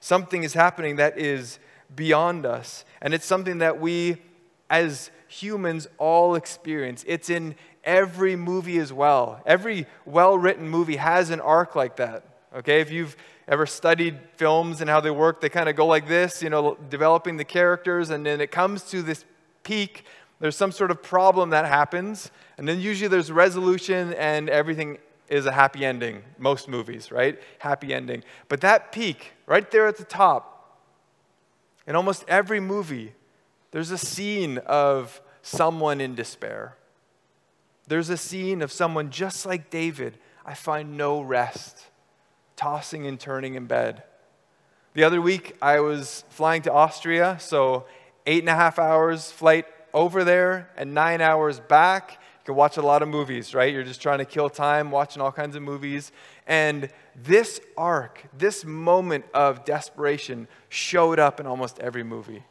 Something 0.00 0.42
is 0.42 0.52
happening 0.52 0.96
that 0.96 1.18
is 1.18 1.58
beyond 1.94 2.44
us. 2.44 2.84
And 3.00 3.14
it's 3.14 3.24
something 3.24 3.58
that 3.58 3.80
we, 3.80 4.18
as 4.68 5.10
humans, 5.28 5.86
all 5.96 6.34
experience. 6.34 7.04
It's 7.06 7.30
in 7.30 7.54
every 7.84 8.36
movie 8.36 8.78
as 8.78 8.92
well. 8.92 9.40
Every 9.46 9.86
well 10.04 10.36
written 10.36 10.68
movie 10.68 10.96
has 10.96 11.30
an 11.30 11.40
arc 11.40 11.74
like 11.74 11.96
that. 11.96 12.24
Okay, 12.54 12.80
if 12.80 12.90
you've 12.90 13.16
ever 13.46 13.64
studied 13.64 14.18
films 14.36 14.80
and 14.80 14.90
how 14.90 15.00
they 15.00 15.10
work, 15.10 15.40
they 15.40 15.48
kind 15.48 15.68
of 15.68 15.76
go 15.76 15.86
like 15.86 16.08
this, 16.08 16.42
you 16.42 16.50
know, 16.50 16.76
developing 16.88 17.36
the 17.36 17.44
characters, 17.44 18.10
and 18.10 18.26
then 18.26 18.40
it 18.40 18.50
comes 18.50 18.82
to 18.90 19.02
this 19.02 19.24
peak. 19.62 20.04
There's 20.40 20.56
some 20.56 20.72
sort 20.72 20.90
of 20.90 21.02
problem 21.02 21.50
that 21.50 21.66
happens, 21.66 22.30
and 22.58 22.66
then 22.66 22.80
usually 22.80 23.08
there's 23.08 23.30
resolution 23.30 24.14
and 24.14 24.48
everything 24.48 24.98
is 25.30 25.46
a 25.46 25.52
happy 25.52 25.84
ending. 25.84 26.22
Most 26.38 26.68
movies, 26.68 27.10
right? 27.10 27.40
Happy 27.60 27.94
ending. 27.94 28.24
But 28.48 28.60
that 28.60 28.92
peak, 28.92 29.32
right 29.46 29.70
there 29.70 29.86
at 29.86 29.96
the 29.96 30.04
top, 30.04 30.80
in 31.86 31.96
almost 31.96 32.24
every 32.28 32.60
movie, 32.60 33.14
there's 33.70 33.90
a 33.90 33.98
scene 33.98 34.58
of 34.58 35.22
someone 35.42 36.00
in 36.00 36.14
despair. 36.14 36.76
There's 37.86 38.10
a 38.10 38.16
scene 38.16 38.60
of 38.60 38.70
someone 38.70 39.10
just 39.10 39.46
like 39.46 39.70
David. 39.70 40.18
I 40.44 40.54
find 40.54 40.96
no 40.96 41.20
rest, 41.20 41.86
tossing 42.56 43.06
and 43.06 43.18
turning 43.18 43.54
in 43.54 43.66
bed. 43.66 44.02
The 44.94 45.04
other 45.04 45.20
week, 45.20 45.56
I 45.62 45.80
was 45.80 46.24
flying 46.28 46.62
to 46.62 46.72
Austria, 46.72 47.36
so 47.40 47.86
eight 48.26 48.40
and 48.40 48.48
a 48.48 48.54
half 48.54 48.78
hours 48.78 49.30
flight 49.30 49.66
over 49.94 50.24
there 50.24 50.70
and 50.76 50.94
nine 50.94 51.20
hours 51.20 51.60
back. 51.60 52.19
Can 52.50 52.56
watch 52.56 52.78
a 52.78 52.82
lot 52.82 53.00
of 53.00 53.08
movies, 53.08 53.54
right? 53.54 53.72
You're 53.72 53.84
just 53.84 54.02
trying 54.02 54.18
to 54.18 54.24
kill 54.24 54.50
time 54.50 54.90
watching 54.90 55.22
all 55.22 55.30
kinds 55.30 55.54
of 55.54 55.62
movies. 55.62 56.10
And 56.48 56.88
this 57.14 57.60
arc, 57.76 58.24
this 58.36 58.64
moment 58.64 59.24
of 59.32 59.64
desperation 59.64 60.48
showed 60.68 61.20
up 61.20 61.38
in 61.38 61.46
almost 61.46 61.78
every 61.78 62.02
movie 62.02 62.42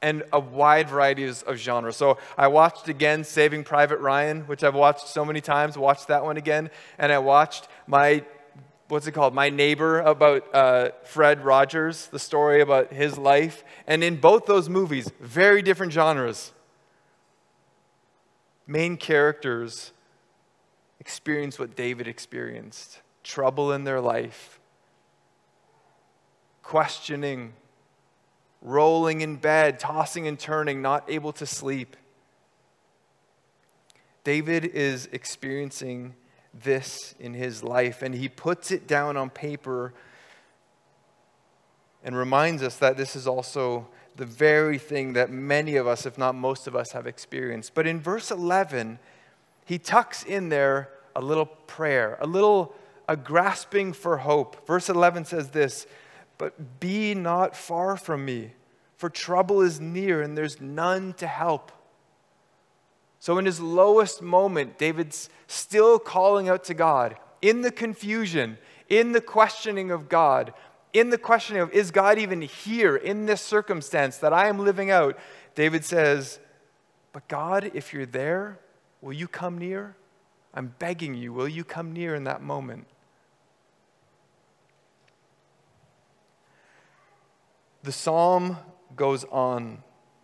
and 0.00 0.22
a 0.32 0.40
wide 0.40 0.88
variety 0.88 1.26
of 1.26 1.58
genres. 1.58 1.98
So 1.98 2.16
I 2.38 2.48
watched 2.48 2.88
again 2.88 3.24
Saving 3.24 3.62
Private 3.62 3.98
Ryan, 3.98 4.46
which 4.46 4.64
I've 4.64 4.74
watched 4.74 5.06
so 5.06 5.22
many 5.22 5.42
times, 5.42 5.76
watched 5.76 6.08
that 6.08 6.24
one 6.24 6.38
again. 6.38 6.70
And 6.96 7.12
I 7.12 7.18
watched 7.18 7.68
my, 7.86 8.24
what's 8.88 9.06
it 9.06 9.12
called? 9.12 9.34
My 9.34 9.50
Neighbor 9.50 10.00
about 10.00 10.46
uh, 10.54 10.92
Fred 11.04 11.44
Rogers, 11.44 12.06
the 12.06 12.18
story 12.18 12.62
about 12.62 12.90
his 12.90 13.18
life. 13.18 13.64
And 13.86 14.02
in 14.02 14.16
both 14.16 14.46
those 14.46 14.70
movies, 14.70 15.12
very 15.20 15.60
different 15.60 15.92
genres 15.92 16.52
main 18.66 18.96
characters 18.96 19.92
experience 21.00 21.58
what 21.58 21.76
David 21.76 22.08
experienced. 22.08 23.00
Trouble 23.22 23.72
in 23.72 23.84
their 23.84 24.00
life, 24.00 24.60
questioning, 26.62 27.54
rolling 28.62 29.20
in 29.20 29.36
bed, 29.36 29.78
tossing 29.78 30.28
and 30.28 30.38
turning, 30.38 30.80
not 30.80 31.04
able 31.08 31.32
to 31.32 31.46
sleep. 31.46 31.96
David 34.22 34.64
is 34.64 35.08
experiencing 35.12 36.14
this 36.52 37.14
in 37.18 37.34
his 37.34 37.62
life, 37.62 38.02
and 38.02 38.14
he 38.14 38.28
puts 38.28 38.70
it 38.70 38.86
down 38.86 39.16
on 39.16 39.30
paper 39.30 39.92
and 42.02 42.16
reminds 42.16 42.62
us 42.62 42.76
that 42.76 42.96
this 42.96 43.16
is 43.16 43.26
also 43.26 43.88
the 44.16 44.26
very 44.26 44.78
thing 44.78 45.12
that 45.14 45.30
many 45.30 45.76
of 45.76 45.86
us, 45.86 46.06
if 46.06 46.16
not 46.16 46.34
most 46.34 46.66
of 46.66 46.74
us, 46.74 46.92
have 46.92 47.06
experienced. 47.06 47.74
But 47.74 47.86
in 47.86 48.00
verse 48.00 48.30
11, 48.30 48.98
he 49.64 49.78
tucks 49.78 50.22
in 50.22 50.48
there 50.48 50.90
a 51.14 51.20
little 51.20 51.46
prayer, 51.46 52.18
a 52.20 52.26
little 52.26 52.74
a 53.08 53.16
grasping 53.16 53.92
for 53.92 54.18
hope. 54.18 54.66
Verse 54.66 54.88
11 54.88 55.26
says 55.26 55.50
this, 55.50 55.86
but 56.38 56.80
be 56.80 57.14
not 57.14 57.56
far 57.56 57.96
from 57.96 58.24
me, 58.24 58.52
for 58.96 59.08
trouble 59.08 59.62
is 59.62 59.80
near 59.80 60.22
and 60.22 60.36
there's 60.36 60.60
none 60.60 61.12
to 61.14 61.26
help. 61.26 61.72
So, 63.18 63.38
in 63.38 63.46
his 63.46 63.60
lowest 63.60 64.22
moment, 64.22 64.78
David's 64.78 65.30
still 65.46 65.98
calling 65.98 66.48
out 66.48 66.64
to 66.64 66.74
God 66.74 67.16
in 67.42 67.62
the 67.62 67.70
confusion, 67.70 68.58
in 68.88 69.12
the 69.12 69.20
questioning 69.20 69.90
of 69.90 70.08
God, 70.08 70.52
in 70.98 71.10
the 71.10 71.18
questioning 71.18 71.60
of, 71.60 71.70
is 71.72 71.90
God 71.90 72.18
even 72.18 72.40
here 72.40 72.96
in 72.96 73.26
this 73.26 73.42
circumstance 73.42 74.16
that 74.18 74.32
I 74.32 74.48
am 74.48 74.58
living 74.58 74.90
out? 74.90 75.18
David 75.54 75.84
says, 75.84 76.38
But 77.12 77.28
God, 77.28 77.70
if 77.74 77.92
you're 77.92 78.06
there, 78.06 78.58
will 79.00 79.12
you 79.12 79.28
come 79.28 79.58
near? 79.58 79.94
I'm 80.54 80.74
begging 80.78 81.14
you, 81.14 81.32
will 81.32 81.48
you 81.48 81.64
come 81.64 81.92
near 81.92 82.14
in 82.14 82.24
that 82.24 82.42
moment? 82.42 82.86
The 87.82 87.92
psalm 87.92 88.56
goes 88.96 89.24
on. 89.24 89.82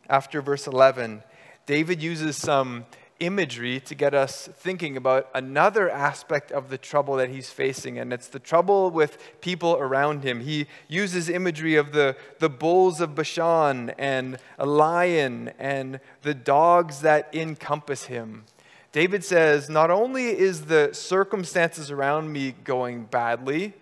After 0.08 0.42
verse 0.42 0.66
11, 0.66 1.22
David 1.64 2.02
uses 2.02 2.36
some 2.36 2.86
imagery 3.22 3.78
to 3.78 3.94
get 3.94 4.14
us 4.14 4.48
thinking 4.56 4.96
about 4.96 5.30
another 5.32 5.88
aspect 5.88 6.50
of 6.50 6.68
the 6.70 6.76
trouble 6.76 7.14
that 7.16 7.30
he's 7.30 7.50
facing, 7.50 7.96
and 7.98 8.12
it's 8.12 8.26
the 8.26 8.40
trouble 8.40 8.90
with 8.90 9.16
people 9.40 9.76
around 9.76 10.24
him. 10.24 10.40
He 10.40 10.66
uses 10.88 11.28
imagery 11.28 11.76
of 11.76 11.92
the, 11.92 12.16
the 12.40 12.50
bulls 12.50 13.00
of 13.00 13.14
Bashan 13.14 13.90
and 13.90 14.38
a 14.58 14.66
lion 14.66 15.52
and 15.58 16.00
the 16.22 16.34
dogs 16.34 17.00
that 17.02 17.32
encompass 17.32 18.04
him. 18.04 18.44
David 18.90 19.24
says, 19.24 19.70
Not 19.70 19.90
only 19.90 20.26
is 20.26 20.66
the 20.66 20.90
circumstances 20.92 21.90
around 21.92 22.32
me 22.32 22.54
going 22.64 23.04
badly, 23.04 23.72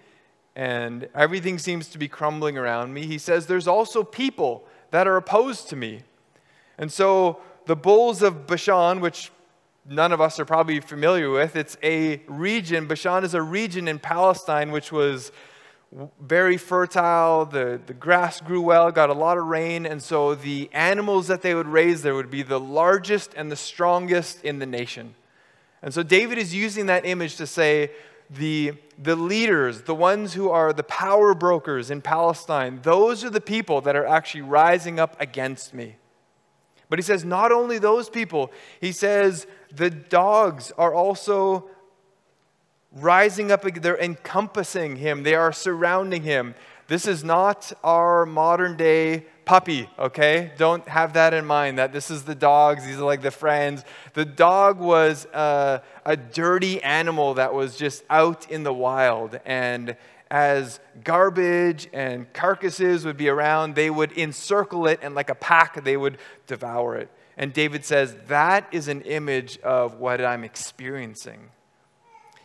and 0.54 1.08
everything 1.14 1.58
seems 1.58 1.88
to 1.88 1.98
be 1.98 2.08
crumbling 2.08 2.58
around 2.58 2.92
me, 2.92 3.06
he 3.06 3.16
says, 3.16 3.46
There's 3.46 3.66
also 3.66 4.04
people 4.04 4.64
that 4.90 5.08
are 5.08 5.16
opposed 5.16 5.70
to 5.70 5.76
me. 5.76 6.02
And 6.76 6.92
so 6.92 7.40
the 7.66 7.76
bulls 7.76 8.22
of 8.22 8.46
Bashan, 8.46 9.00
which 9.00 9.30
none 9.88 10.12
of 10.12 10.20
us 10.20 10.38
are 10.38 10.44
probably 10.44 10.80
familiar 10.80 11.30
with, 11.30 11.56
it's 11.56 11.76
a 11.82 12.22
region. 12.26 12.86
Bashan 12.86 13.24
is 13.24 13.34
a 13.34 13.42
region 13.42 13.88
in 13.88 13.98
Palestine 13.98 14.70
which 14.70 14.92
was 14.92 15.32
very 16.20 16.56
fertile. 16.56 17.44
The, 17.44 17.80
the 17.84 17.94
grass 17.94 18.40
grew 18.40 18.60
well, 18.60 18.92
got 18.92 19.10
a 19.10 19.14
lot 19.14 19.38
of 19.38 19.46
rain. 19.46 19.86
And 19.86 20.02
so 20.02 20.34
the 20.34 20.70
animals 20.72 21.26
that 21.26 21.42
they 21.42 21.54
would 21.54 21.66
raise 21.66 22.02
there 22.02 22.14
would 22.14 22.30
be 22.30 22.42
the 22.42 22.60
largest 22.60 23.34
and 23.34 23.50
the 23.50 23.56
strongest 23.56 24.44
in 24.44 24.60
the 24.60 24.66
nation. 24.66 25.14
And 25.82 25.92
so 25.92 26.02
David 26.02 26.38
is 26.38 26.54
using 26.54 26.86
that 26.86 27.04
image 27.04 27.36
to 27.36 27.46
say, 27.46 27.90
the, 28.32 28.74
the 28.96 29.16
leaders, 29.16 29.82
the 29.82 29.94
ones 29.94 30.34
who 30.34 30.50
are 30.50 30.72
the 30.72 30.84
power 30.84 31.34
brokers 31.34 31.90
in 31.90 32.00
Palestine, 32.00 32.80
those 32.82 33.24
are 33.24 33.30
the 33.30 33.40
people 33.40 33.80
that 33.80 33.96
are 33.96 34.06
actually 34.06 34.42
rising 34.42 35.00
up 35.00 35.20
against 35.20 35.74
me. 35.74 35.96
But 36.90 36.98
he 36.98 37.02
says, 37.02 37.24
not 37.24 37.52
only 37.52 37.78
those 37.78 38.10
people, 38.10 38.52
he 38.80 38.92
says, 38.92 39.46
the 39.74 39.88
dogs 39.88 40.72
are 40.76 40.92
also 40.92 41.70
rising 42.92 43.52
up, 43.52 43.62
they're 43.62 43.96
encompassing 43.96 44.96
him, 44.96 45.22
they 45.22 45.34
are 45.34 45.52
surrounding 45.52 46.24
him. 46.24 46.54
This 46.88 47.06
is 47.06 47.22
not 47.22 47.72
our 47.84 48.26
modern 48.26 48.76
day 48.76 49.24
puppy, 49.44 49.88
okay? 49.96 50.50
Don't 50.58 50.86
have 50.88 51.12
that 51.12 51.32
in 51.32 51.46
mind 51.46 51.78
that 51.78 51.92
this 51.92 52.10
is 52.10 52.24
the 52.24 52.34
dogs, 52.34 52.84
these 52.84 52.98
are 52.98 53.04
like 53.04 53.22
the 53.22 53.30
friends. 53.30 53.84
The 54.14 54.24
dog 54.24 54.80
was 54.80 55.26
a, 55.26 55.82
a 56.04 56.16
dirty 56.16 56.82
animal 56.82 57.34
that 57.34 57.54
was 57.54 57.76
just 57.76 58.02
out 58.10 58.50
in 58.50 58.64
the 58.64 58.72
wild. 58.72 59.38
And 59.44 59.96
as 60.30 60.78
garbage 61.02 61.88
and 61.92 62.32
carcasses 62.32 63.04
would 63.04 63.16
be 63.16 63.28
around, 63.28 63.74
they 63.74 63.90
would 63.90 64.12
encircle 64.12 64.86
it, 64.86 65.00
and 65.02 65.14
like 65.14 65.30
a 65.30 65.34
pack, 65.34 65.82
they 65.82 65.96
would 65.96 66.18
devour 66.46 66.96
it. 66.96 67.10
And 67.36 67.52
David 67.52 67.84
says, 67.84 68.14
That 68.28 68.68
is 68.70 68.88
an 68.88 69.02
image 69.02 69.58
of 69.60 69.98
what 69.98 70.24
I'm 70.24 70.44
experiencing. 70.44 71.50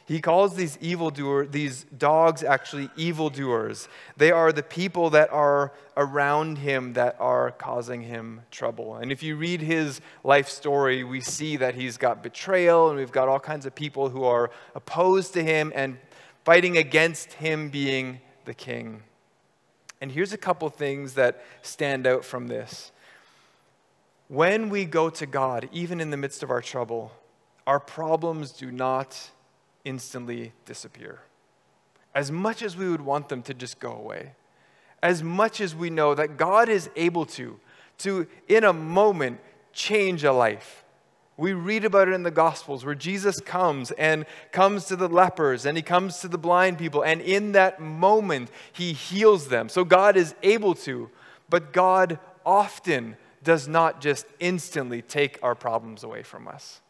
He 0.07 0.21
calls 0.21 0.55
these 0.55 0.77
evildoers, 0.81 1.49
these 1.49 1.83
dogs 1.97 2.43
actually 2.43 2.91
evildoers. 2.95 3.89
They 4.17 4.31
are 4.31 4.51
the 4.51 4.61
people 4.61 5.09
that 5.09 5.31
are 5.31 5.73
around 5.97 6.59
him 6.59 6.93
that 6.93 7.17
are 7.19 7.51
causing 7.51 8.03
him 8.03 8.41
trouble. 8.51 8.97
And 8.97 9.11
if 9.11 9.23
you 9.23 9.35
read 9.35 9.61
his 9.61 10.01
life 10.23 10.47
story, 10.47 11.03
we 11.03 11.21
see 11.21 11.57
that 11.57 11.73
he's 11.73 11.97
got 11.97 12.21
betrayal 12.21 12.89
and 12.89 12.99
we've 12.99 13.11
got 13.11 13.27
all 13.27 13.39
kinds 13.39 13.65
of 13.65 13.73
people 13.73 14.09
who 14.09 14.23
are 14.23 14.51
opposed 14.75 15.33
to 15.33 15.43
him 15.43 15.73
and 15.73 15.97
fighting 16.45 16.77
against 16.77 17.33
him 17.33 17.69
being 17.69 18.21
the 18.45 18.53
king. 18.53 19.01
And 19.99 20.11
here's 20.11 20.31
a 20.31 20.37
couple 20.37 20.69
things 20.69 21.15
that 21.15 21.43
stand 21.63 22.05
out 22.05 22.23
from 22.23 22.47
this. 22.47 22.91
When 24.27 24.69
we 24.69 24.85
go 24.85 25.09
to 25.09 25.25
God, 25.25 25.67
even 25.71 25.99
in 25.99 26.11
the 26.11 26.17
midst 26.17 26.43
of 26.43 26.51
our 26.51 26.61
trouble, 26.61 27.11
our 27.65 27.79
problems 27.79 28.51
do 28.51 28.71
not 28.71 29.31
instantly 29.83 30.53
disappear. 30.65 31.19
As 32.13 32.31
much 32.31 32.61
as 32.61 32.77
we 32.77 32.89
would 32.89 33.01
want 33.01 33.27
them 33.29 33.41
to 33.43 33.53
just 33.53 33.79
go 33.79 33.91
away, 33.91 34.33
as 35.01 35.23
much 35.23 35.59
as 35.59 35.75
we 35.75 35.89
know 35.89 36.13
that 36.13 36.37
God 36.37 36.69
is 36.69 36.89
able 36.95 37.25
to, 37.25 37.59
to 37.99 38.27
in 38.47 38.63
a 38.63 38.73
moment 38.73 39.39
change 39.73 40.23
a 40.23 40.31
life. 40.31 40.84
We 41.37 41.51
read 41.53 41.83
about 41.83 42.07
it 42.07 42.13
in 42.13 42.23
the 42.23 42.31
Gospels 42.31 42.85
where 42.85 42.95
Jesus 42.95 43.39
comes 43.41 43.91
and 43.91 44.25
comes 44.51 44.85
to 44.85 44.95
the 44.95 45.09
lepers 45.09 45.65
and 45.65 45.75
he 45.77 45.83
comes 45.83 46.19
to 46.19 46.27
the 46.27 46.37
blind 46.37 46.77
people, 46.77 47.03
and 47.03 47.21
in 47.21 47.51
that 47.53 47.81
moment, 47.81 48.49
he 48.71 48.93
heals 48.93 49.49
them. 49.49 49.67
So 49.67 49.83
God 49.83 50.15
is 50.15 50.33
able 50.43 50.75
to, 50.75 51.09
but 51.49 51.73
God 51.73 52.19
often 52.45 53.17
does 53.43 53.67
not 53.67 54.01
just 54.01 54.25
instantly 54.39 55.01
take 55.01 55.37
our 55.43 55.55
problems 55.55 56.03
away 56.03 56.23
from 56.23 56.47
us. 56.47 56.81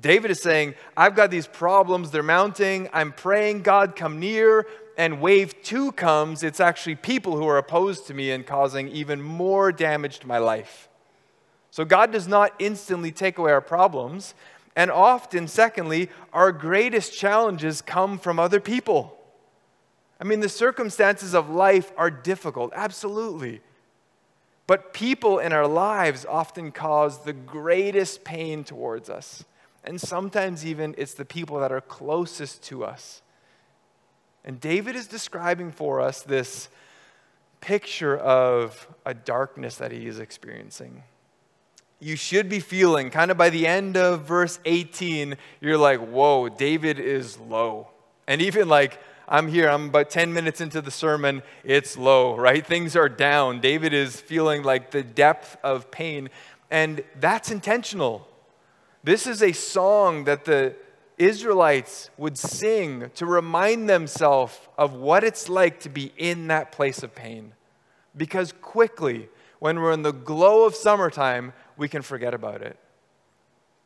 David 0.00 0.30
is 0.30 0.42
saying, 0.42 0.74
I've 0.96 1.14
got 1.14 1.30
these 1.30 1.46
problems, 1.46 2.10
they're 2.10 2.22
mounting. 2.22 2.88
I'm 2.92 3.12
praying, 3.12 3.62
God, 3.62 3.96
come 3.96 4.18
near. 4.18 4.66
And 4.96 5.20
wave 5.20 5.62
two 5.62 5.92
comes. 5.92 6.42
It's 6.42 6.60
actually 6.60 6.96
people 6.96 7.36
who 7.36 7.46
are 7.48 7.58
opposed 7.58 8.06
to 8.08 8.14
me 8.14 8.30
and 8.30 8.46
causing 8.46 8.88
even 8.88 9.22
more 9.22 9.72
damage 9.72 10.18
to 10.20 10.26
my 10.26 10.38
life. 10.38 10.88
So 11.74 11.84
God 11.84 12.12
does 12.12 12.28
not 12.28 12.54
instantly 12.60 13.10
take 13.10 13.36
away 13.36 13.50
our 13.50 13.60
problems. 13.60 14.36
And 14.76 14.92
often, 14.92 15.48
secondly, 15.48 16.08
our 16.32 16.52
greatest 16.52 17.12
challenges 17.12 17.82
come 17.82 18.16
from 18.16 18.38
other 18.38 18.60
people. 18.60 19.18
I 20.20 20.22
mean, 20.22 20.38
the 20.38 20.48
circumstances 20.48 21.34
of 21.34 21.50
life 21.50 21.90
are 21.96 22.12
difficult, 22.12 22.70
absolutely. 22.76 23.60
But 24.68 24.92
people 24.92 25.40
in 25.40 25.52
our 25.52 25.66
lives 25.66 26.24
often 26.24 26.70
cause 26.70 27.24
the 27.24 27.32
greatest 27.32 28.22
pain 28.22 28.62
towards 28.62 29.10
us. 29.10 29.44
And 29.82 30.00
sometimes 30.00 30.64
even 30.64 30.94
it's 30.96 31.14
the 31.14 31.24
people 31.24 31.58
that 31.58 31.72
are 31.72 31.80
closest 31.80 32.62
to 32.66 32.84
us. 32.84 33.20
And 34.44 34.60
David 34.60 34.94
is 34.94 35.08
describing 35.08 35.72
for 35.72 36.00
us 36.00 36.22
this 36.22 36.68
picture 37.60 38.16
of 38.16 38.86
a 39.04 39.12
darkness 39.12 39.74
that 39.78 39.90
he 39.90 40.06
is 40.06 40.20
experiencing. 40.20 41.02
You 42.04 42.16
should 42.16 42.50
be 42.50 42.60
feeling, 42.60 43.08
kind 43.08 43.30
of 43.30 43.38
by 43.38 43.48
the 43.48 43.66
end 43.66 43.96
of 43.96 44.26
verse 44.26 44.58
18, 44.66 45.38
you're 45.62 45.78
like, 45.78 46.00
whoa, 46.00 46.50
David 46.50 46.98
is 46.98 47.38
low. 47.38 47.88
And 48.26 48.42
even 48.42 48.68
like, 48.68 49.00
I'm 49.26 49.48
here, 49.48 49.70
I'm 49.70 49.86
about 49.86 50.10
10 50.10 50.34
minutes 50.34 50.60
into 50.60 50.82
the 50.82 50.90
sermon, 50.90 51.42
it's 51.64 51.96
low, 51.96 52.36
right? 52.36 52.64
Things 52.64 52.94
are 52.94 53.08
down. 53.08 53.60
David 53.60 53.94
is 53.94 54.20
feeling 54.20 54.62
like 54.62 54.90
the 54.90 55.02
depth 55.02 55.56
of 55.64 55.90
pain. 55.90 56.28
And 56.70 57.02
that's 57.20 57.50
intentional. 57.50 58.28
This 59.02 59.26
is 59.26 59.42
a 59.42 59.52
song 59.52 60.24
that 60.24 60.44
the 60.44 60.76
Israelites 61.16 62.10
would 62.18 62.36
sing 62.36 63.12
to 63.14 63.24
remind 63.24 63.88
themselves 63.88 64.60
of 64.76 64.92
what 64.92 65.24
it's 65.24 65.48
like 65.48 65.80
to 65.80 65.88
be 65.88 66.12
in 66.18 66.48
that 66.48 66.70
place 66.70 67.02
of 67.02 67.14
pain. 67.14 67.54
Because 68.14 68.52
quickly, 68.52 69.30
when 69.58 69.80
we're 69.80 69.92
in 69.92 70.02
the 70.02 70.12
glow 70.12 70.66
of 70.66 70.74
summertime, 70.74 71.54
we 71.76 71.88
can 71.88 72.02
forget 72.02 72.34
about 72.34 72.62
it. 72.62 72.78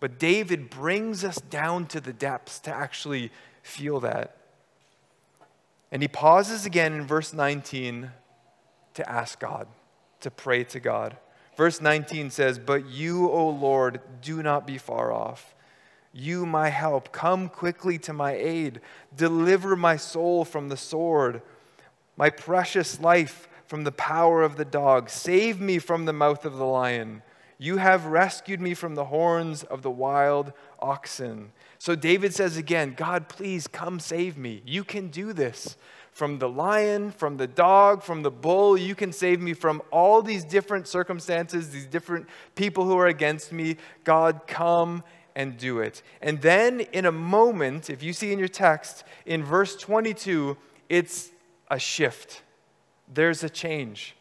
But 0.01 0.19
David 0.19 0.71
brings 0.71 1.25
us 1.25 1.37
down 1.37 1.87
to 1.87 2.01
the 2.01 2.13
depths 2.13 2.59
to 2.61 2.75
actually 2.75 3.33
feel 3.63 4.01
that. 4.01 4.37
And 5.91 6.03
he 6.03 6.09
pauses 6.09 6.67
again 6.67 6.93
in 6.93 7.07
verse 7.07 7.33
19 7.33 8.11
to 8.95 9.11
ask 9.11 9.41
God, 9.41 9.67
to 10.21 10.31
pray 10.31 10.65
to 10.65 10.81
God. 10.81 11.17
Verse 11.57 11.81
19 11.81 12.31
says, 12.31 12.59
But 12.59 12.89
you, 12.89 13.29
O 13.29 13.49
Lord, 13.49 14.01
do 14.23 14.43
not 14.43 14.67
be 14.67 14.79
far 14.79 15.13
off. 15.13 15.55
You, 16.13 16.47
my 16.47 16.69
help, 16.69 17.13
come 17.13 17.49
quickly 17.49 17.99
to 17.99 18.13
my 18.13 18.33
aid. 18.33 18.81
Deliver 19.17 19.77
my 19.77 19.97
soul 19.97 20.45
from 20.45 20.69
the 20.69 20.77
sword, 20.77 21.43
my 22.17 22.31
precious 22.31 23.01
life 23.01 23.49
from 23.67 23.85
the 23.85 23.93
power 23.93 24.43
of 24.43 24.57
the 24.57 24.65
dog. 24.65 25.11
Save 25.11 25.61
me 25.61 25.79
from 25.79 26.05
the 26.05 26.13
mouth 26.13 26.45
of 26.45 26.57
the 26.57 26.65
lion. 26.65 27.23
You 27.59 27.79
have 27.79 28.07
rescued 28.07 28.61
me 28.61 28.75
from 28.75 28.95
the 28.95 29.07
horns 29.07 29.65
of 29.65 29.83
the 29.83 29.91
wild 29.91 30.53
oxen. 30.79 31.51
So 31.79 31.97
David 31.97 32.33
says 32.33 32.57
again, 32.57 32.95
God, 32.97 33.29
please 33.29 33.67
come 33.67 33.99
save 33.99 34.39
me. 34.39 34.63
You 34.65 34.85
can 34.85 35.09
do 35.09 35.33
this 35.33 35.77
from 36.13 36.39
the 36.39 36.49
lion, 36.49 37.11
from 37.11 37.37
the 37.37 37.47
dog, 37.47 38.03
from 38.03 38.23
the 38.23 38.31
bull. 38.31 38.77
You 38.79 38.95
can 38.95 39.13
save 39.13 39.41
me 39.41 39.55
from 39.55 39.83
all 39.91 40.23
these 40.23 40.45
different 40.45 40.87
circumstances, 40.87 41.71
these 41.71 41.87
different 41.87 42.29
people 42.55 42.85
who 42.85 42.97
are 42.97 43.07
against 43.07 43.53
me. 43.53 43.77
God, 44.05 44.43
come 44.47 45.03
and 45.35 45.57
do 45.57 45.79
it. 45.79 46.03
And 46.21 46.41
then 46.41 46.81
in 46.81 47.07
a 47.07 47.13
moment, 47.13 47.91
if 47.91 48.03
you 48.03 48.13
see 48.13 48.33
in 48.33 48.39
your 48.39 48.49
text, 48.49 49.05
in 49.27 49.45
verse 49.45 49.77
22, 49.77 50.57
it's 50.89 51.31
a 51.71 51.79
shift. 51.79 52.43
There's 53.13 53.45
a 53.45 53.49
change. 53.49 54.17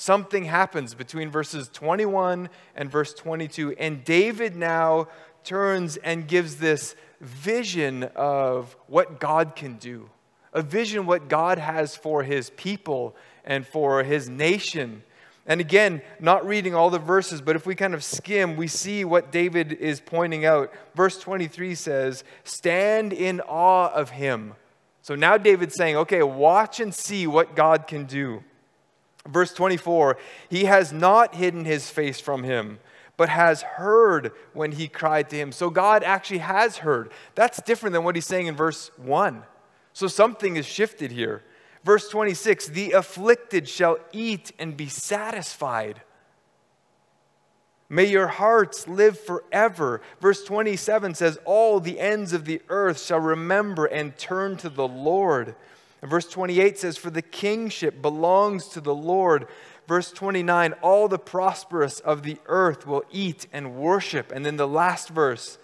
Something 0.00 0.44
happens 0.44 0.94
between 0.94 1.28
verses 1.28 1.68
21 1.72 2.50
and 2.76 2.88
verse 2.88 3.12
22. 3.14 3.72
And 3.72 4.04
David 4.04 4.54
now 4.54 5.08
turns 5.42 5.96
and 5.96 6.28
gives 6.28 6.58
this 6.58 6.94
vision 7.20 8.04
of 8.14 8.76
what 8.86 9.18
God 9.18 9.56
can 9.56 9.74
do 9.76 10.08
a 10.54 10.62
vision 10.62 11.04
what 11.04 11.28
God 11.28 11.58
has 11.58 11.94
for 11.94 12.22
his 12.22 12.50
people 12.50 13.14
and 13.44 13.66
for 13.66 14.02
his 14.02 14.30
nation. 14.30 15.02
And 15.46 15.60
again, 15.60 16.00
not 16.20 16.46
reading 16.46 16.74
all 16.74 16.90
the 16.90 16.98
verses, 16.98 17.42
but 17.42 17.54
if 17.54 17.66
we 17.66 17.74
kind 17.74 17.92
of 17.92 18.02
skim, 18.02 18.56
we 18.56 18.66
see 18.66 19.04
what 19.04 19.30
David 19.30 19.72
is 19.72 20.00
pointing 20.00 20.46
out. 20.46 20.72
Verse 20.94 21.18
23 21.18 21.74
says, 21.74 22.24
Stand 22.44 23.12
in 23.12 23.40
awe 23.40 23.92
of 23.92 24.10
him. 24.10 24.54
So 25.02 25.14
now 25.14 25.36
David's 25.36 25.74
saying, 25.74 25.96
okay, 25.96 26.22
watch 26.22 26.80
and 26.80 26.94
see 26.94 27.26
what 27.26 27.54
God 27.54 27.86
can 27.86 28.04
do. 28.04 28.42
Verse 29.28 29.52
24, 29.52 30.16
he 30.48 30.64
has 30.64 30.92
not 30.92 31.34
hidden 31.34 31.64
his 31.64 31.90
face 31.90 32.18
from 32.18 32.42
him, 32.42 32.78
but 33.16 33.28
has 33.28 33.62
heard 33.62 34.32
when 34.54 34.72
he 34.72 34.88
cried 34.88 35.28
to 35.30 35.36
him. 35.36 35.52
So 35.52 35.68
God 35.68 36.02
actually 36.02 36.38
has 36.38 36.78
heard. 36.78 37.12
That's 37.34 37.60
different 37.62 37.92
than 37.92 38.04
what 38.04 38.14
he's 38.14 38.26
saying 38.26 38.46
in 38.46 38.56
verse 38.56 38.90
1. 38.96 39.42
So 39.92 40.06
something 40.06 40.56
is 40.56 40.64
shifted 40.64 41.10
here. 41.10 41.42
Verse 41.84 42.08
26 42.08 42.68
the 42.68 42.92
afflicted 42.92 43.68
shall 43.68 43.98
eat 44.12 44.52
and 44.58 44.76
be 44.76 44.88
satisfied. 44.88 46.02
May 47.90 48.04
your 48.04 48.28
hearts 48.28 48.86
live 48.86 49.18
forever. 49.18 50.02
Verse 50.20 50.44
27 50.44 51.14
says, 51.14 51.38
All 51.44 51.80
the 51.80 51.98
ends 51.98 52.32
of 52.32 52.44
the 52.44 52.60
earth 52.68 53.02
shall 53.02 53.20
remember 53.20 53.86
and 53.86 54.16
turn 54.18 54.58
to 54.58 54.68
the 54.68 54.86
Lord. 54.86 55.54
And 56.00 56.10
verse 56.10 56.28
28 56.28 56.78
says, 56.78 56.96
For 56.96 57.10
the 57.10 57.22
kingship 57.22 58.00
belongs 58.00 58.68
to 58.68 58.80
the 58.80 58.94
Lord. 58.94 59.48
Verse 59.86 60.12
29, 60.12 60.74
All 60.82 61.08
the 61.08 61.18
prosperous 61.18 62.00
of 62.00 62.22
the 62.22 62.38
earth 62.46 62.86
will 62.86 63.04
eat 63.10 63.46
and 63.52 63.74
worship. 63.74 64.30
And 64.32 64.44
then 64.46 64.56
the 64.56 64.68
last 64.68 65.08
verse, 65.08 65.58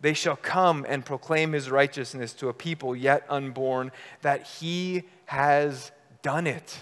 they 0.00 0.14
shall 0.14 0.36
come 0.36 0.86
and 0.88 1.04
proclaim 1.04 1.52
his 1.52 1.70
righteousness 1.70 2.32
to 2.34 2.48
a 2.48 2.54
people 2.54 2.94
yet 2.94 3.24
unborn, 3.28 3.90
that 4.22 4.46
he 4.46 5.04
has 5.26 5.92
done 6.22 6.46
it. 6.46 6.78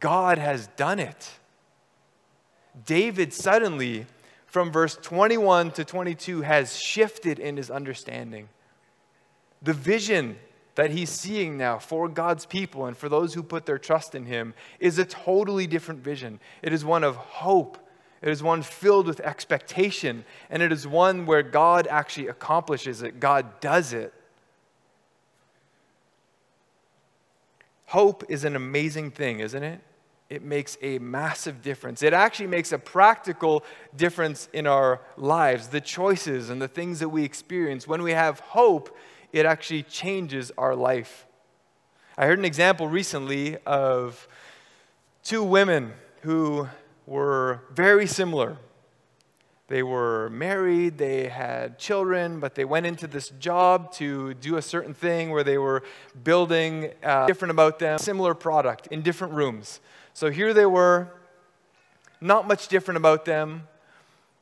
God 0.00 0.38
has 0.38 0.66
done 0.76 0.98
it. 0.98 1.30
David 2.84 3.32
suddenly, 3.32 4.06
from 4.46 4.70
verse 4.70 4.96
21 4.96 5.70
to 5.72 5.84
22, 5.84 6.42
has 6.42 6.76
shifted 6.76 7.38
in 7.38 7.56
his 7.56 7.70
understanding. 7.70 8.48
The 9.62 9.72
vision 9.72 10.36
that 10.76 10.92
he's 10.92 11.10
seeing 11.10 11.58
now 11.58 11.78
for 11.78 12.08
God's 12.08 12.46
people 12.46 12.86
and 12.86 12.96
for 12.96 13.08
those 13.08 13.34
who 13.34 13.42
put 13.42 13.66
their 13.66 13.78
trust 13.78 14.14
in 14.14 14.26
him 14.26 14.54
is 14.78 14.98
a 14.98 15.04
totally 15.04 15.66
different 15.66 16.00
vision. 16.00 16.40
It 16.62 16.72
is 16.72 16.84
one 16.84 17.04
of 17.04 17.16
hope 17.16 17.78
it 18.22 18.30
is 18.30 18.42
one 18.42 18.62
filled 18.62 19.06
with 19.06 19.20
expectation, 19.20 20.24
and 20.50 20.62
it 20.62 20.72
is 20.72 20.86
one 20.86 21.26
where 21.26 21.42
God 21.42 21.86
actually 21.86 22.28
accomplishes 22.28 23.02
it, 23.02 23.20
God 23.20 23.60
does 23.60 23.92
it. 23.92 24.12
Hope 27.86 28.24
is 28.28 28.44
an 28.44 28.56
amazing 28.56 29.12
thing, 29.12 29.40
isn't 29.40 29.62
it? 29.62 29.80
It 30.28 30.42
makes 30.42 30.76
a 30.82 30.98
massive 30.98 31.62
difference. 31.62 32.02
It 32.02 32.12
actually 32.12 32.48
makes 32.48 32.72
a 32.72 32.78
practical 32.78 33.62
difference 33.94 34.48
in 34.52 34.66
our 34.66 35.00
lives, 35.16 35.68
the 35.68 35.80
choices 35.80 36.50
and 36.50 36.60
the 36.60 36.66
things 36.66 36.98
that 36.98 37.10
we 37.10 37.22
experience. 37.22 37.86
When 37.86 38.02
we 38.02 38.10
have 38.10 38.40
hope, 38.40 38.96
it 39.36 39.44
actually 39.44 39.82
changes 39.82 40.50
our 40.56 40.74
life. 40.74 41.26
I 42.16 42.24
heard 42.24 42.38
an 42.38 42.46
example 42.46 42.88
recently 42.88 43.58
of 43.66 44.26
two 45.22 45.42
women 45.42 45.92
who 46.22 46.68
were 47.06 47.60
very 47.70 48.06
similar. 48.06 48.56
They 49.68 49.82
were 49.82 50.30
married, 50.30 50.96
they 50.96 51.28
had 51.28 51.78
children, 51.78 52.40
but 52.40 52.54
they 52.54 52.64
went 52.64 52.86
into 52.86 53.06
this 53.06 53.28
job 53.38 53.92
to 53.94 54.32
do 54.32 54.56
a 54.56 54.62
certain 54.62 54.94
thing 54.94 55.28
where 55.28 55.44
they 55.44 55.58
were 55.58 55.82
building 56.24 56.92
uh, 57.02 57.26
different 57.26 57.50
about 57.50 57.78
them, 57.78 57.98
similar 57.98 58.32
product 58.32 58.86
in 58.86 59.02
different 59.02 59.34
rooms. 59.34 59.80
So 60.14 60.30
here 60.30 60.54
they 60.54 60.64
were, 60.64 61.08
not 62.22 62.48
much 62.48 62.68
different 62.68 62.96
about 62.96 63.26
them, 63.26 63.68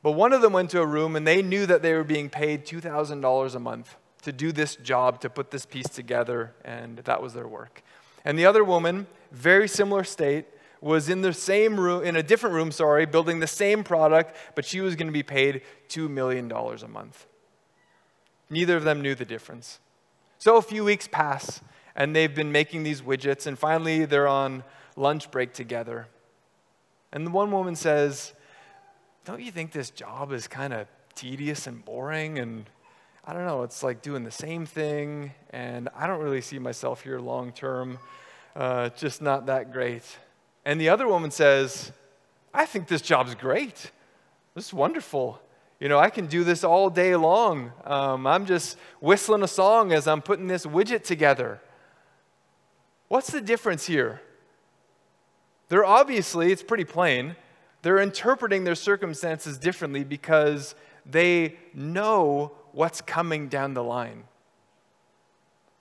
but 0.01 0.11
one 0.11 0.31
of 0.31 0.41
them 0.41 0.53
went 0.53 0.69
to 0.69 0.79
a 0.79 0.85
room 0.85 1.17
and 1.17 1.27
they 1.27 1.41
knew 1.41 1.65
that 1.65 1.81
they 1.81 1.93
were 1.93 2.05
being 2.05 2.29
paid 2.29 2.65
$2,000 2.65 3.55
a 3.55 3.59
month 3.59 3.97
to 4.25 4.31
do 4.31 4.51
this 4.51 4.75
job, 4.75 5.21
to 5.21 5.29
put 5.29 5.51
this 5.51 5.65
piece 5.65 5.87
together, 5.87 6.53
and 6.63 6.97
that 6.99 7.21
was 7.21 7.33
their 7.33 7.47
work. 7.47 7.81
And 8.25 8.37
the 8.37 8.45
other 8.45 8.63
woman, 8.63 9.07
very 9.31 9.67
similar 9.67 10.03
state, 10.03 10.45
was 10.81 11.09
in 11.09 11.21
the 11.21 11.33
same 11.33 11.79
room, 11.79 12.03
in 12.03 12.15
a 12.15 12.23
different 12.23 12.55
room, 12.55 12.71
sorry, 12.71 13.05
building 13.05 13.39
the 13.39 13.47
same 13.47 13.83
product, 13.83 14.35
but 14.55 14.65
she 14.65 14.81
was 14.81 14.95
going 14.95 15.07
to 15.07 15.13
be 15.13 15.23
paid 15.23 15.61
$2 15.89 16.09
million 16.09 16.51
a 16.51 16.87
month. 16.87 17.25
Neither 18.49 18.75
of 18.75 18.83
them 18.83 19.01
knew 19.01 19.15
the 19.15 19.25
difference. 19.25 19.79
So 20.37 20.57
a 20.57 20.61
few 20.61 20.83
weeks 20.83 21.07
pass, 21.07 21.61
and 21.95 22.15
they've 22.15 22.33
been 22.33 22.51
making 22.51 22.83
these 22.83 23.01
widgets, 23.01 23.47
and 23.47 23.57
finally 23.57 24.05
they're 24.05 24.27
on 24.27 24.63
lunch 24.95 25.31
break 25.31 25.53
together. 25.53 26.07
And 27.11 27.25
the 27.25 27.31
one 27.31 27.51
woman 27.51 27.75
says, 27.75 28.33
Don't 29.23 29.41
you 29.41 29.51
think 29.51 29.71
this 29.71 29.89
job 29.89 30.31
is 30.31 30.47
kind 30.47 30.73
of 30.73 30.87
tedious 31.15 31.67
and 31.67 31.83
boring? 31.85 32.37
And 32.37 32.69
I 33.27 33.33
don't 33.33 33.47
know, 33.47 33.63
it's 33.63 33.81
like 33.81 34.03
doing 34.03 34.23
the 34.23 34.29
same 34.29 34.67
thing, 34.67 35.31
and 35.49 35.89
I 35.97 36.05
don't 36.05 36.21
really 36.21 36.41
see 36.41 36.59
myself 36.59 37.01
here 37.01 37.19
long 37.19 37.51
term. 37.51 37.97
Uh, 38.55 38.89
just 38.89 39.19
not 39.19 39.47
that 39.47 39.73
great. 39.73 40.03
And 40.63 40.79
the 40.79 40.89
other 40.89 41.07
woman 41.07 41.31
says, 41.31 41.91
I 42.53 42.67
think 42.67 42.87
this 42.87 43.01
job's 43.01 43.33
great. 43.33 43.89
This 44.53 44.67
is 44.67 44.73
wonderful. 44.75 45.41
You 45.79 45.89
know, 45.89 45.97
I 45.97 46.11
can 46.11 46.27
do 46.27 46.43
this 46.43 46.63
all 46.63 46.91
day 46.91 47.15
long. 47.15 47.71
Um, 47.83 48.27
I'm 48.27 48.45
just 48.45 48.77
whistling 48.99 49.41
a 49.41 49.47
song 49.47 49.91
as 49.91 50.07
I'm 50.07 50.21
putting 50.21 50.45
this 50.45 50.67
widget 50.67 51.03
together. 51.03 51.59
What's 53.07 53.31
the 53.31 53.41
difference 53.41 53.87
here? 53.87 54.21
They're 55.69 55.83
obviously, 55.83 56.51
it's 56.51 56.61
pretty 56.63 56.85
plain, 56.85 57.35
they're 57.81 57.99
interpreting 57.99 58.65
their 58.65 58.75
circumstances 58.75 59.57
differently 59.57 60.03
because 60.03 60.75
they 61.07 61.57
know 61.73 62.51
what's 62.75 63.01
coming 63.01 63.47
down 63.47 63.73
the 63.73 63.83
line. 63.83 64.25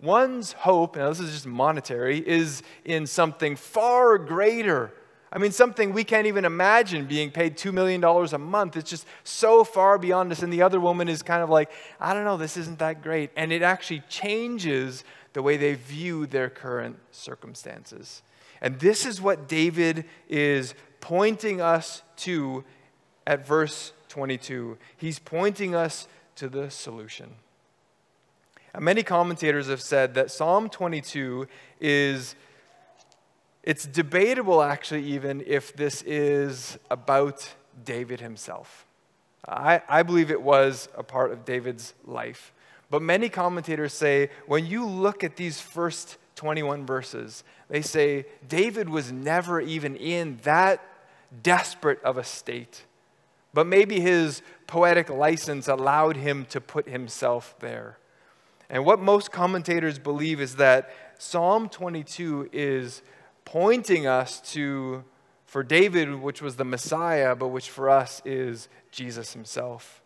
One's 0.01 0.53
hope, 0.53 0.97
now 0.97 1.09
this 1.09 1.21
is 1.21 1.33
just 1.33 1.47
monetary, 1.47 2.19
is 2.27 2.63
in 2.85 3.07
something 3.07 3.57
far 3.57 4.17
greater. 4.17 4.93
I 5.33 5.39
mean, 5.39 5.51
something 5.51 5.93
we 5.93 6.05
can't 6.05 6.29
even 6.29 6.45
imagine 6.45 7.07
being 7.07 7.33
paid 7.33 7.57
$2 7.57 7.73
million 7.73 8.03
a 8.05 8.39
month. 8.39 8.77
It's 8.77 8.89
just 8.89 9.07
so 9.25 9.65
far 9.65 9.99
beyond 9.99 10.31
us. 10.31 10.43
And 10.43 10.53
the 10.53 10.63
other 10.63 10.79
woman 10.79 11.09
is 11.09 11.23
kind 11.23 11.43
of 11.43 11.51
like, 11.51 11.73
I 11.99 12.15
don't 12.15 12.25
know, 12.25 12.37
this 12.37 12.57
isn't 12.57 12.79
that 12.79 13.03
great. 13.03 13.31
And 13.37 13.53
it 13.53 13.63
actually 13.63 14.05
changes 14.09 15.03
the 15.33 15.43
way 15.43 15.57
they 15.57 15.75
view 15.75 16.27
their 16.27 16.49
current 16.49 16.99
circumstances. 17.11 18.23
And 18.61 18.79
this 18.79 19.05
is 19.05 19.21
what 19.21 19.49
David 19.49 20.05
is 20.29 20.75
pointing 21.01 21.61
us 21.61 22.03
to 22.19 22.63
at 23.27 23.45
verse 23.45 23.93
22. 24.09 24.79
He's 24.97 25.19
pointing 25.19 25.75
us 25.75 26.07
to 26.37 26.49
the 26.49 26.71
solution. 26.71 27.35
And 28.73 28.85
Many 28.85 29.03
commentators 29.03 29.69
have 29.69 29.81
said 29.81 30.15
that 30.15 30.31
Psalm 30.31 30.69
22 30.69 31.47
is, 31.81 32.35
it's 33.63 33.87
debatable 33.87 34.63
actually, 34.63 35.05
even 35.05 35.43
if 35.47 35.75
this 35.75 36.03
is 36.03 36.79
about 36.91 37.55
David 37.85 38.21
himself. 38.21 38.87
I, 39.47 39.83
I 39.89 40.03
believe 40.03 40.31
it 40.31 40.43
was 40.43 40.89
a 40.97 41.03
part 41.03 41.33
of 41.33 41.45
David's 41.45 41.95
life. 42.05 42.53
But 42.91 43.03
many 43.03 43.29
commentators 43.29 43.93
say 43.93 44.31
when 44.47 44.67
you 44.67 44.87
look 44.87 45.25
at 45.25 45.37
these 45.37 45.61
first 45.61 46.17
21 46.37 46.87
verses, 46.87 47.45
they 47.69 47.83
say 47.83 48.27
David 48.49 48.89
was 48.89 49.13
never 49.13 49.61
even 49.61 49.97
in 49.97 50.39
that 50.43 50.81
desperate 51.43 52.03
of 52.03 52.19
a 52.19 52.25
state. 52.25 52.85
But 53.55 53.67
maybe 53.69 54.01
his 54.01 54.43
poetic 54.67 55.09
license 55.09 55.69
allowed 55.69 56.17
him 56.17 56.45
to 56.47 56.61
put 56.61 56.89
himself 56.89 57.55
there. 57.61 57.99
And 58.69 58.85
what 58.85 58.99
most 58.99 59.31
commentators 59.31 59.99
believe 59.99 60.41
is 60.41 60.57
that 60.57 60.91
Psalm 61.19 61.69
22 61.69 62.51
is 62.53 63.03
pointing 63.45 64.07
us 64.07 64.41
to, 64.53 65.05
for 65.47 65.63
David, 65.63 66.21
which 66.21 66.43
was 66.43 66.57
the 66.57 66.65
Messiah, 66.65 67.37
but 67.37 67.49
which 67.49 67.71
for 67.71 67.89
us 67.89 68.21
is 68.25 68.69
Jesus 68.91 69.33
himself. 69.33 70.03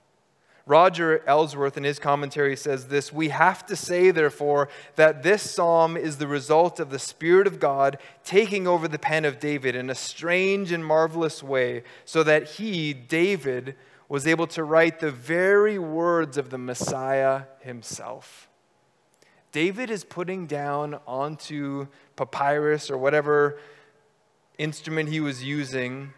Roger 0.69 1.23
Ellsworth 1.27 1.79
in 1.79 1.85
his 1.85 1.99
commentary 1.99 2.55
says 2.55 2.89
this 2.89 3.11
We 3.11 3.31
have 3.31 3.65
to 3.67 3.75
say, 3.75 4.11
therefore, 4.11 4.69
that 4.97 5.23
this 5.23 5.51
psalm 5.51 5.97
is 5.97 6.19
the 6.19 6.27
result 6.27 6.79
of 6.79 6.91
the 6.91 6.99
Spirit 6.99 7.47
of 7.47 7.59
God 7.59 7.97
taking 8.23 8.69
over 8.69 8.87
the 8.87 8.99
pen 8.99 9.25
of 9.25 9.41
David 9.41 9.75
in 9.75 9.89
a 9.89 9.95
strange 9.95 10.71
and 10.71 10.85
marvelous 10.85 11.43
way, 11.43 11.85
so 12.05 12.23
that 12.23 12.51
he, 12.51 12.93
David, 12.93 13.77
was 14.11 14.27
able 14.27 14.47
to 14.49 14.63
write 14.63 15.01
the 15.01 15.11
very 15.11 15.79
words 15.79 16.37
of 16.37 16.51
the 16.51 16.59
Messiah 16.59 17.45
himself. 17.61 18.51
David 19.53 19.91
is 19.91 20.05
putting 20.05 20.47
down 20.47 21.01
onto 21.07 21.87
papyrus 22.15 22.91
or 22.91 22.99
whatever 22.99 23.59
instrument 24.59 25.09
he 25.09 25.21
was 25.21 25.43
using 25.43 26.13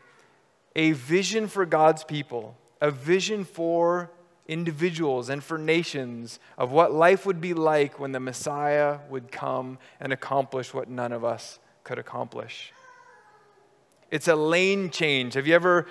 a 0.74 0.90
vision 0.90 1.46
for 1.46 1.64
God's 1.64 2.02
people, 2.02 2.56
a 2.80 2.90
vision 2.90 3.44
for 3.44 4.10
individuals 4.50 5.30
and 5.30 5.42
for 5.42 5.56
nations 5.56 6.40
of 6.58 6.72
what 6.72 6.92
life 6.92 7.24
would 7.24 7.40
be 7.40 7.54
like 7.54 7.98
when 7.98 8.12
the 8.12 8.20
Messiah 8.20 8.98
would 9.08 9.30
come 9.30 9.78
and 10.00 10.12
accomplish 10.12 10.74
what 10.74 10.88
none 10.88 11.12
of 11.12 11.24
us 11.24 11.58
could 11.84 11.98
accomplish. 11.98 12.72
It's 14.10 14.26
a 14.28 14.34
lane 14.34 14.90
change. 14.90 15.34
Have 15.34 15.46
you 15.46 15.54
ever 15.54 15.86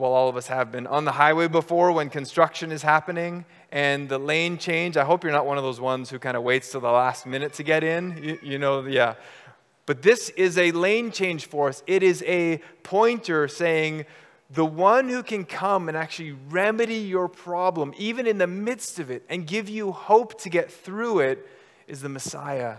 well, 0.00 0.12
all 0.12 0.30
of 0.30 0.36
us 0.36 0.46
have 0.46 0.72
been 0.72 0.86
on 0.86 1.04
the 1.04 1.12
highway 1.12 1.46
before 1.46 1.92
when 1.92 2.08
construction 2.08 2.72
is 2.72 2.80
happening 2.80 3.44
and 3.70 4.08
the 4.08 4.18
lane 4.18 4.56
change. 4.56 4.96
I 4.96 5.04
hope 5.04 5.24
you're 5.24 5.32
not 5.32 5.44
one 5.44 5.58
of 5.58 5.64
those 5.64 5.78
ones 5.78 6.08
who 6.08 6.18
kind 6.18 6.38
of 6.38 6.42
waits 6.42 6.72
till 6.72 6.80
the 6.80 6.90
last 6.90 7.26
minute 7.26 7.52
to 7.54 7.62
get 7.62 7.84
in. 7.84 8.18
You, 8.22 8.38
you 8.42 8.58
know, 8.58 8.86
yeah. 8.86 9.14
But 9.84 10.00
this 10.00 10.30
is 10.30 10.56
a 10.56 10.72
lane 10.72 11.10
change 11.10 11.46
for 11.46 11.68
us. 11.68 11.82
It 11.86 12.02
is 12.02 12.22
a 12.26 12.62
pointer 12.82 13.46
saying, 13.46 14.06
the 14.52 14.66
one 14.66 15.08
who 15.08 15.22
can 15.22 15.44
come 15.44 15.88
and 15.88 15.96
actually 15.96 16.32
remedy 16.32 16.96
your 16.96 17.28
problem, 17.28 17.94
even 17.96 18.26
in 18.26 18.38
the 18.38 18.46
midst 18.46 18.98
of 18.98 19.10
it, 19.10 19.24
and 19.28 19.46
give 19.46 19.68
you 19.68 19.92
hope 19.92 20.40
to 20.42 20.50
get 20.50 20.70
through 20.70 21.20
it, 21.20 21.46
is 21.86 22.02
the 22.02 22.08
Messiah, 22.08 22.76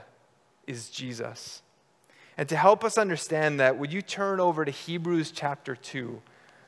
is 0.67 0.89
Jesus. 0.89 1.62
And 2.38 2.47
to 2.49 2.55
help 2.55 2.84
us 2.84 2.97
understand 2.97 3.60
that, 3.60 3.77
would 3.77 3.93
you 3.93 4.01
turn 4.01 4.39
over 4.39 4.65
to 4.65 4.71
Hebrews 4.71 5.31
chapter 5.31 5.75
2? 5.75 6.21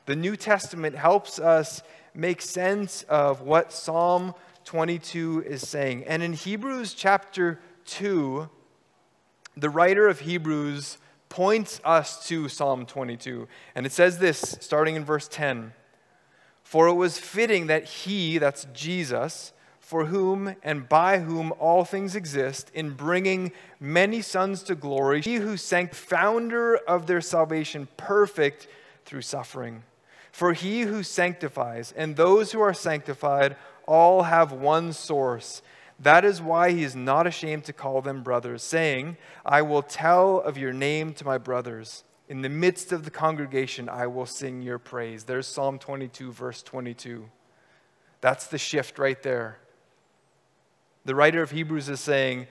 The 0.06 0.16
New 0.16 0.36
Testament 0.36 0.94
helps 0.96 1.38
us 1.38 1.82
make 2.14 2.40
sense 2.40 3.02
of 3.04 3.42
what 3.42 3.72
Psalm 3.72 4.34
22 4.64 5.44
is 5.46 5.66
saying. 5.66 6.04
And 6.04 6.22
in 6.22 6.32
Hebrews 6.32 6.94
chapter 6.94 7.60
2, 7.86 8.48
the 9.56 9.70
writer 9.70 10.08
of 10.08 10.20
Hebrews 10.20 10.98
points 11.34 11.80
us 11.84 12.24
to 12.28 12.48
Psalm 12.48 12.86
22. 12.86 13.48
And 13.74 13.84
it 13.84 13.90
says 13.90 14.20
this, 14.20 14.56
starting 14.60 14.94
in 14.94 15.04
verse 15.04 15.26
10 15.26 15.72
For 16.62 16.86
it 16.86 16.94
was 16.94 17.18
fitting 17.18 17.66
that 17.66 17.82
he, 17.86 18.38
that's 18.38 18.68
Jesus, 18.72 19.52
for 19.80 20.04
whom 20.04 20.54
and 20.62 20.88
by 20.88 21.18
whom 21.18 21.52
all 21.58 21.84
things 21.84 22.14
exist, 22.14 22.70
in 22.72 22.90
bringing 22.92 23.50
many 23.80 24.22
sons 24.22 24.62
to 24.62 24.76
glory, 24.76 25.22
he 25.22 25.34
who 25.34 25.56
sank 25.56 25.92
founder 25.92 26.76
of 26.76 27.08
their 27.08 27.20
salvation 27.20 27.88
perfect 27.96 28.68
through 29.04 29.22
suffering. 29.22 29.82
For 30.30 30.52
he 30.52 30.82
who 30.82 31.02
sanctifies 31.02 31.92
and 31.96 32.14
those 32.14 32.52
who 32.52 32.60
are 32.60 32.72
sanctified 32.72 33.56
all 33.88 34.22
have 34.22 34.52
one 34.52 34.92
source. 34.92 35.62
That 35.98 36.24
is 36.24 36.42
why 36.42 36.72
he 36.72 36.82
is 36.82 36.96
not 36.96 37.26
ashamed 37.26 37.64
to 37.64 37.72
call 37.72 38.02
them 38.02 38.22
brothers, 38.22 38.62
saying, 38.62 39.16
I 39.44 39.62
will 39.62 39.82
tell 39.82 40.40
of 40.40 40.58
your 40.58 40.72
name 40.72 41.12
to 41.14 41.24
my 41.24 41.38
brothers. 41.38 42.04
In 42.28 42.42
the 42.42 42.48
midst 42.48 42.92
of 42.92 43.04
the 43.04 43.10
congregation, 43.10 43.88
I 43.88 44.06
will 44.06 44.26
sing 44.26 44.62
your 44.62 44.78
praise. 44.78 45.24
There's 45.24 45.46
Psalm 45.46 45.78
22, 45.78 46.32
verse 46.32 46.62
22. 46.62 47.28
That's 48.20 48.46
the 48.46 48.58
shift 48.58 48.98
right 48.98 49.22
there. 49.22 49.58
The 51.04 51.14
writer 51.14 51.42
of 51.42 51.50
Hebrews 51.50 51.88
is 51.88 52.00
saying, 52.00 52.46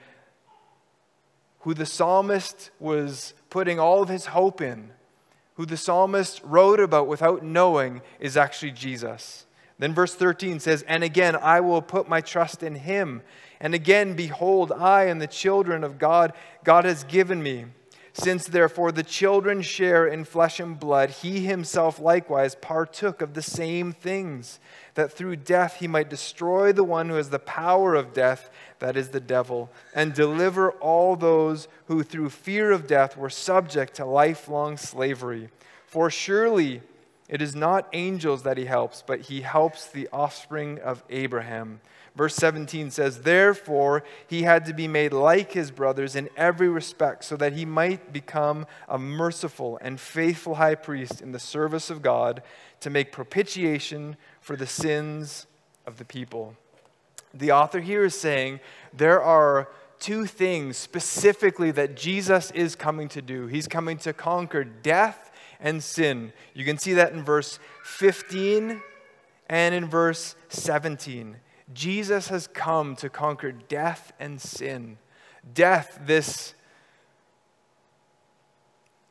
who 1.64 1.72
the 1.74 1.86
psalmist 1.86 2.70
was 2.78 3.32
putting 3.48 3.80
all 3.80 4.02
of 4.02 4.10
his 4.10 4.26
hope 4.26 4.60
in, 4.60 4.90
who 5.54 5.64
the 5.64 5.78
psalmist 5.78 6.42
wrote 6.44 6.78
about 6.78 7.08
without 7.08 7.42
knowing 7.42 8.02
is 8.20 8.36
actually 8.36 8.70
Jesus. 8.70 9.46
Then 9.78 9.94
verse 9.94 10.14
13 10.14 10.60
says, 10.60 10.82
And 10.82 11.02
again, 11.02 11.36
I 11.36 11.60
will 11.60 11.82
put 11.82 12.08
my 12.08 12.20
trust 12.20 12.62
in 12.62 12.76
him. 12.76 13.22
And 13.60 13.74
again, 13.74 14.14
behold, 14.14 14.72
I 14.72 15.04
and 15.04 15.20
the 15.20 15.26
children 15.26 15.84
of 15.84 15.98
God, 15.98 16.32
God 16.64 16.84
has 16.84 17.04
given 17.04 17.42
me. 17.42 17.66
Since 18.16 18.46
therefore 18.46 18.92
the 18.92 19.02
children 19.02 19.60
share 19.60 20.06
in 20.06 20.24
flesh 20.24 20.60
and 20.60 20.78
blood, 20.78 21.10
he 21.10 21.40
himself 21.40 21.98
likewise 21.98 22.54
partook 22.54 23.20
of 23.20 23.34
the 23.34 23.42
same 23.42 23.92
things, 23.92 24.60
that 24.94 25.12
through 25.12 25.36
death 25.36 25.78
he 25.80 25.88
might 25.88 26.10
destroy 26.10 26.72
the 26.72 26.84
one 26.84 27.08
who 27.08 27.16
has 27.16 27.30
the 27.30 27.40
power 27.40 27.96
of 27.96 28.12
death, 28.12 28.50
that 28.78 28.96
is 28.96 29.08
the 29.08 29.18
devil, 29.18 29.68
and 29.96 30.14
deliver 30.14 30.70
all 30.72 31.16
those 31.16 31.66
who 31.86 32.04
through 32.04 32.30
fear 32.30 32.70
of 32.70 32.86
death 32.86 33.16
were 33.16 33.28
subject 33.28 33.94
to 33.94 34.04
lifelong 34.04 34.76
slavery. 34.76 35.48
For 35.84 36.08
surely 36.08 36.82
it 37.28 37.40
is 37.40 37.54
not 37.54 37.88
angels 37.92 38.42
that 38.42 38.58
he 38.58 38.66
helps, 38.66 39.02
but 39.02 39.22
he 39.22 39.40
helps 39.40 39.86
the 39.86 40.08
offspring 40.12 40.78
of 40.80 41.02
Abraham. 41.08 41.80
Verse 42.14 42.36
17 42.36 42.90
says, 42.90 43.22
Therefore, 43.22 44.04
he 44.28 44.42
had 44.42 44.66
to 44.66 44.72
be 44.72 44.86
made 44.86 45.12
like 45.12 45.52
his 45.52 45.70
brothers 45.70 46.14
in 46.14 46.28
every 46.36 46.68
respect, 46.68 47.24
so 47.24 47.36
that 47.36 47.54
he 47.54 47.64
might 47.64 48.12
become 48.12 48.66
a 48.88 48.98
merciful 48.98 49.78
and 49.80 49.98
faithful 49.98 50.56
high 50.56 50.76
priest 50.76 51.20
in 51.20 51.32
the 51.32 51.38
service 51.38 51.90
of 51.90 52.02
God 52.02 52.42
to 52.80 52.90
make 52.90 53.10
propitiation 53.10 54.16
for 54.40 54.54
the 54.54 54.66
sins 54.66 55.46
of 55.86 55.96
the 55.96 56.04
people. 56.04 56.54
The 57.32 57.50
author 57.50 57.80
here 57.80 58.04
is 58.04 58.14
saying 58.14 58.60
there 58.92 59.20
are 59.20 59.68
two 59.98 60.26
things 60.26 60.76
specifically 60.76 61.70
that 61.72 61.96
Jesus 61.96 62.50
is 62.52 62.76
coming 62.76 63.08
to 63.08 63.22
do. 63.22 63.46
He's 63.46 63.66
coming 63.66 63.96
to 63.98 64.12
conquer 64.12 64.62
death 64.62 65.23
and 65.60 65.82
sin. 65.82 66.32
You 66.54 66.64
can 66.64 66.78
see 66.78 66.94
that 66.94 67.12
in 67.12 67.22
verse 67.22 67.58
15 67.84 68.82
and 69.48 69.74
in 69.74 69.86
verse 69.86 70.36
17. 70.48 71.36
Jesus 71.72 72.28
has 72.28 72.46
come 72.46 72.96
to 72.96 73.08
conquer 73.08 73.52
death 73.52 74.12
and 74.20 74.40
sin. 74.40 74.98
Death, 75.52 75.98
this 76.04 76.54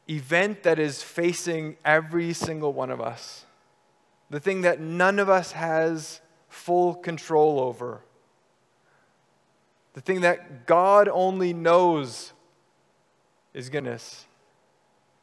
event 0.09 0.63
that 0.63 0.79
is 0.79 1.01
facing 1.01 1.77
every 1.85 2.33
single 2.33 2.73
one 2.73 2.91
of 2.91 3.01
us, 3.01 3.45
the 4.29 4.39
thing 4.39 4.61
that 4.61 4.79
none 4.79 5.19
of 5.19 5.29
us 5.29 5.53
has 5.53 6.21
full 6.49 6.95
control 6.95 7.59
over, 7.59 8.01
the 9.93 10.01
thing 10.01 10.21
that 10.21 10.65
God 10.65 11.07
only 11.07 11.53
knows 11.53 12.33
is 13.53 13.69
goodness. 13.69 14.25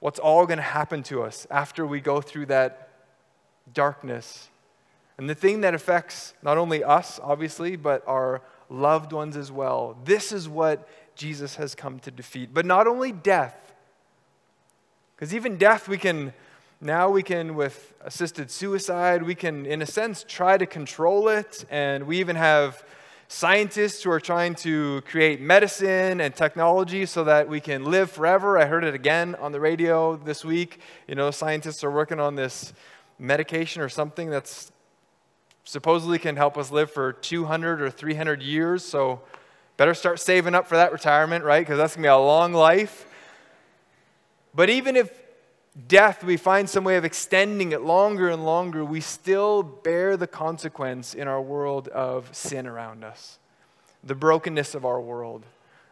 What's 0.00 0.18
all 0.18 0.46
going 0.46 0.58
to 0.58 0.62
happen 0.62 1.02
to 1.04 1.22
us 1.22 1.46
after 1.50 1.86
we 1.86 2.00
go 2.00 2.20
through 2.20 2.46
that 2.46 2.88
darkness 3.72 4.50
and 5.20 5.28
the 5.28 5.34
thing 5.34 5.60
that 5.60 5.74
affects 5.74 6.32
not 6.42 6.56
only 6.56 6.82
us, 6.82 7.20
obviously, 7.22 7.76
but 7.76 8.02
our 8.06 8.40
loved 8.70 9.12
ones 9.12 9.36
as 9.36 9.52
well. 9.52 9.98
This 10.02 10.32
is 10.32 10.48
what 10.48 10.88
Jesus 11.14 11.56
has 11.56 11.74
come 11.74 11.98
to 11.98 12.10
defeat. 12.10 12.54
But 12.54 12.64
not 12.64 12.86
only 12.86 13.12
death, 13.12 13.74
because 15.14 15.34
even 15.34 15.58
death, 15.58 15.88
we 15.88 15.98
can, 15.98 16.32
now 16.80 17.10
we 17.10 17.22
can, 17.22 17.54
with 17.54 17.92
assisted 18.00 18.50
suicide, 18.50 19.22
we 19.22 19.34
can, 19.34 19.66
in 19.66 19.82
a 19.82 19.86
sense, 19.86 20.24
try 20.26 20.56
to 20.56 20.64
control 20.64 21.28
it. 21.28 21.66
And 21.68 22.06
we 22.06 22.18
even 22.18 22.36
have 22.36 22.82
scientists 23.32 24.02
who 24.02 24.10
are 24.10 24.18
trying 24.18 24.56
to 24.56 25.00
create 25.02 25.40
medicine 25.40 26.20
and 26.20 26.34
technology 26.34 27.06
so 27.06 27.22
that 27.22 27.48
we 27.48 27.60
can 27.60 27.84
live 27.84 28.10
forever. 28.10 28.58
I 28.58 28.66
heard 28.66 28.82
it 28.82 28.92
again 28.92 29.36
on 29.36 29.52
the 29.52 29.60
radio 29.60 30.16
this 30.16 30.44
week. 30.44 30.80
You 31.06 31.14
know, 31.14 31.30
scientists 31.30 31.84
are 31.84 31.92
working 31.92 32.18
on 32.18 32.34
this 32.34 32.72
medication 33.20 33.82
or 33.82 33.88
something 33.88 34.30
that's 34.30 34.72
supposedly 35.62 36.18
can 36.18 36.34
help 36.34 36.58
us 36.58 36.72
live 36.72 36.90
for 36.90 37.12
200 37.12 37.80
or 37.80 37.88
300 37.88 38.42
years. 38.42 38.84
So 38.84 39.20
better 39.76 39.94
start 39.94 40.18
saving 40.18 40.56
up 40.56 40.66
for 40.66 40.74
that 40.74 40.90
retirement, 40.90 41.44
right? 41.44 41.60
Because 41.60 41.78
that's 41.78 41.94
going 41.94 42.02
to 42.02 42.06
be 42.08 42.10
a 42.10 42.16
long 42.16 42.52
life. 42.52 43.06
But 44.52 44.70
even 44.70 44.96
if 44.96 45.19
death, 45.88 46.24
we 46.24 46.36
find 46.36 46.68
some 46.68 46.84
way 46.84 46.96
of 46.96 47.04
extending 47.04 47.72
it 47.72 47.82
longer 47.82 48.28
and 48.28 48.44
longer, 48.44 48.84
we 48.84 49.00
still 49.00 49.62
bear 49.62 50.16
the 50.16 50.26
consequence 50.26 51.14
in 51.14 51.28
our 51.28 51.40
world 51.40 51.88
of 51.88 52.34
sin 52.34 52.66
around 52.66 53.04
us, 53.04 53.38
the 54.02 54.14
brokenness 54.14 54.74
of 54.74 54.84
our 54.84 55.00
world, 55.00 55.44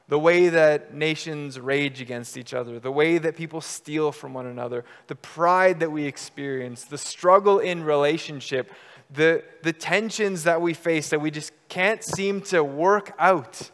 the 0.08 0.18
way 0.18 0.48
that 0.48 0.94
nations 0.94 1.60
rage 1.60 2.00
against 2.00 2.36
each 2.36 2.54
other, 2.54 2.80
the 2.80 2.90
way 2.90 3.18
that 3.18 3.36
people 3.36 3.60
steal 3.60 4.10
from 4.10 4.34
one 4.34 4.46
another, 4.46 4.84
the 5.06 5.14
pride 5.14 5.80
that 5.80 5.92
we 5.92 6.04
experience, 6.04 6.84
the 6.84 6.98
struggle 6.98 7.58
in 7.58 7.84
relationship. 7.84 8.72
The, 9.10 9.42
the 9.62 9.72
tensions 9.72 10.44
that 10.44 10.60
we 10.60 10.74
face 10.74 11.08
that 11.08 11.20
we 11.22 11.30
just 11.30 11.52
can't 11.70 12.04
seem 12.04 12.42
to 12.42 12.62
work 12.62 13.14
out. 13.18 13.70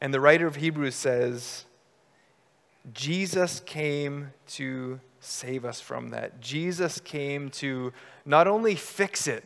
And 0.00 0.14
the 0.14 0.20
writer 0.20 0.46
of 0.46 0.54
Hebrews 0.54 0.94
says, 0.94 1.64
Jesus 2.92 3.60
came 3.60 4.32
to 4.48 5.00
save 5.20 5.64
us 5.64 5.80
from 5.80 6.10
that. 6.10 6.40
Jesus 6.40 7.00
came 7.00 7.50
to 7.50 7.92
not 8.24 8.46
only 8.46 8.74
fix 8.74 9.26
it, 9.26 9.44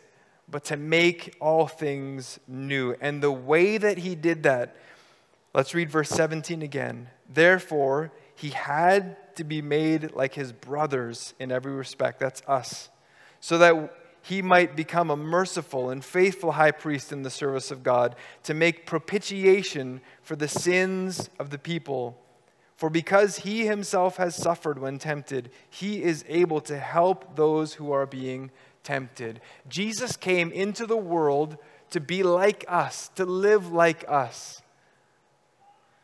but 0.48 0.64
to 0.64 0.76
make 0.76 1.37
all 1.40 1.66
things 1.66 2.40
new. 2.48 2.94
And 3.00 3.22
the 3.22 3.31
way 3.31 3.79
that 3.79 3.98
he 3.98 4.14
did 4.14 4.42
that, 4.42 4.76
let's 5.55 5.74
read 5.74 5.90
verse 5.90 6.11
17 6.11 6.62
again. 6.62 7.09
Therefore, 7.29 8.12
he 8.35 8.50
had 8.50 9.16
to 9.37 9.44
be 9.44 9.62
made 9.62 10.12
like 10.12 10.35
his 10.35 10.53
brothers 10.53 11.35
in 11.38 11.53
every 11.53 11.72
respect. 11.72 12.18
That's 12.18 12.42
us 12.46 12.90
so 13.40 13.59
that 13.59 13.96
he 14.22 14.42
might 14.42 14.76
become 14.76 15.11
a 15.11 15.16
merciful 15.16 15.90
and 15.90 16.05
faithful 16.05 16.53
high 16.53 16.70
priest 16.70 17.11
in 17.11 17.22
the 17.22 17.31
service 17.31 17.70
of 17.70 17.83
God 17.83 18.14
to 18.44 18.55
make 18.55 18.87
propitiation 18.87 20.03
for 20.22 20.37
the 20.37 20.48
sins 20.48 21.31
of 21.38 21.50
the 21.50 21.59
people. 21.59 22.18
For 22.81 22.88
because 22.88 23.40
he 23.40 23.66
himself 23.66 24.16
has 24.16 24.35
suffered 24.35 24.79
when 24.79 24.99
tempted, 24.99 25.51
he 25.69 26.03
is 26.03 26.25
able 26.27 26.62
to 26.62 26.79
help 26.79 27.37
those 27.37 27.75
who 27.75 27.93
are 27.93 28.07
being 28.07 28.51
tempted. 28.83 29.43
Jesus 29.69 30.16
came 30.16 30.51
into 30.51 30.87
the 30.87 30.97
world 30.97 31.59
to 31.90 32.01
be 32.01 32.23
like 32.23 32.64
us, 32.69 33.11
to 33.16 33.27
live 33.27 33.71
like 33.71 34.07
us. 34.09 34.62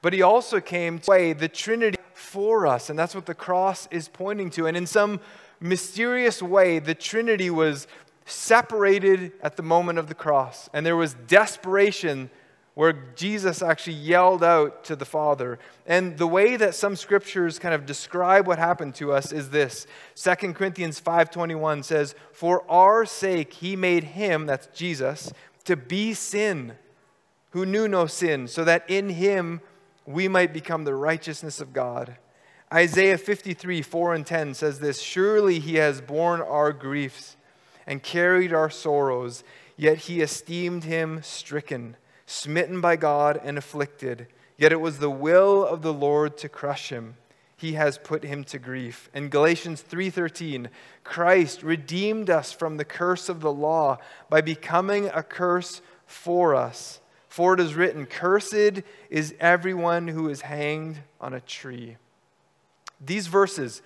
But 0.03 0.13
he 0.13 0.21
also 0.21 0.61
came 0.61 0.99
to 0.99 1.11
weigh 1.11 1.33
the 1.33 1.49
Trinity 1.49 1.97
for 2.13 2.67
us, 2.67 2.91
and 2.91 2.99
that's 2.99 3.15
what 3.15 3.25
the 3.25 3.35
cross 3.35 3.89
is 3.91 4.09
pointing 4.09 4.51
to. 4.51 4.67
And 4.67 4.77
in 4.77 4.87
some 4.87 5.21
mysterious 5.59 6.43
way, 6.43 6.79
the 6.79 6.95
Trinity 6.95 7.49
was 7.49 7.87
separated 8.27 9.33
at 9.41 9.57
the 9.57 9.63
moment 9.63 9.99
of 9.99 10.09
the 10.09 10.15
cross. 10.15 10.69
And 10.75 10.85
there 10.85 10.95
was 10.95 11.15
desperation 11.27 12.29
where 12.77 12.93
Jesus 12.93 13.63
actually 13.63 13.95
yelled 13.95 14.45
out 14.45 14.85
to 14.85 14.95
the 14.95 15.07
Father. 15.07 15.59
And 15.87 16.19
the 16.19 16.27
way 16.27 16.57
that 16.57 16.75
some 16.75 16.95
scriptures 16.95 17.59
kind 17.59 17.75
of 17.75 17.87
describe 17.87 18.47
what 18.47 18.59
happened 18.59 18.95
to 18.97 19.15
us 19.15 19.33
is 19.33 19.49
this. 19.49 19.87
2 20.15 20.55
Corinthians 20.55 21.01
5:21 21.01 21.83
says, 21.83 22.15
"For 22.33 22.71
our 22.71 23.07
sake 23.07 23.55
he 23.55 23.77
made 23.77 24.05
him, 24.05 24.45
that's 24.45 24.67
Jesus, 24.67 25.33
to 25.65 25.75
be 25.75 26.13
sin, 26.13 26.77
who 27.53 27.65
knew 27.65 27.89
no 27.89 28.05
sin, 28.05 28.47
so 28.47 28.63
that 28.63 28.85
in 28.89 29.09
him 29.09 29.63
we 30.05 30.29
might 30.29 30.53
become 30.53 30.85
the 30.85 30.95
righteousness 30.95 31.63
of 31.63 31.73
God." 31.73 32.19
Isaiah 32.71 33.17
53, 33.17 33.81
4 33.81 34.13
and 34.13 34.27
10 34.27 34.53
says 34.53 34.81
this 34.81 35.01
Surely 35.01 35.61
he 35.61 35.77
has 35.77 36.03
borne 36.03 36.43
our 36.43 36.75
griefs 36.75 37.39
and 37.87 38.03
carried 38.03 38.53
our 38.53 38.69
sorrows, 38.69 39.45
yet 39.79 39.97
he 39.97 40.21
esteemed 40.21 40.85
him 40.85 41.23
stricken, 41.23 41.97
smitten 42.27 42.81
by 42.81 42.97
God, 42.97 43.41
and 43.43 43.57
afflicted. 43.57 44.27
Yet 44.59 44.73
it 44.73 44.81
was 44.81 44.99
the 44.99 45.11
will 45.11 45.65
of 45.65 45.83
the 45.83 45.93
Lord 45.93 46.37
to 46.39 46.49
crush 46.49 46.91
him. 46.91 47.17
He 47.57 47.73
has 47.73 47.97
put 47.97 48.23
him 48.23 48.45
to 48.45 48.59
grief. 48.59 49.09
In 49.15 49.31
Galatians 49.31 49.83
3:13, 49.83 50.69
Christ 51.05 51.63
redeemed 51.63 52.29
us 52.29 52.53
from 52.53 52.77
the 52.77 52.85
curse 52.85 53.29
of 53.29 53.41
the 53.41 53.53
law 53.53 53.99
by 54.29 54.41
becoming 54.43 55.07
a 55.09 55.23
curse 55.23 55.81
for 56.07 56.55
us. 56.55 57.01
For 57.29 57.55
it 57.55 57.61
is 57.61 57.75
written, 57.75 58.07
Cursed 58.07 58.83
is 59.11 59.35
everyone 59.41 60.09
who 60.09 60.29
is 60.29 60.43
hanged 60.43 61.03
on 61.21 61.35
a 61.35 61.41
tree. 61.41 61.97
These 63.01 63.27
verses 63.27 63.83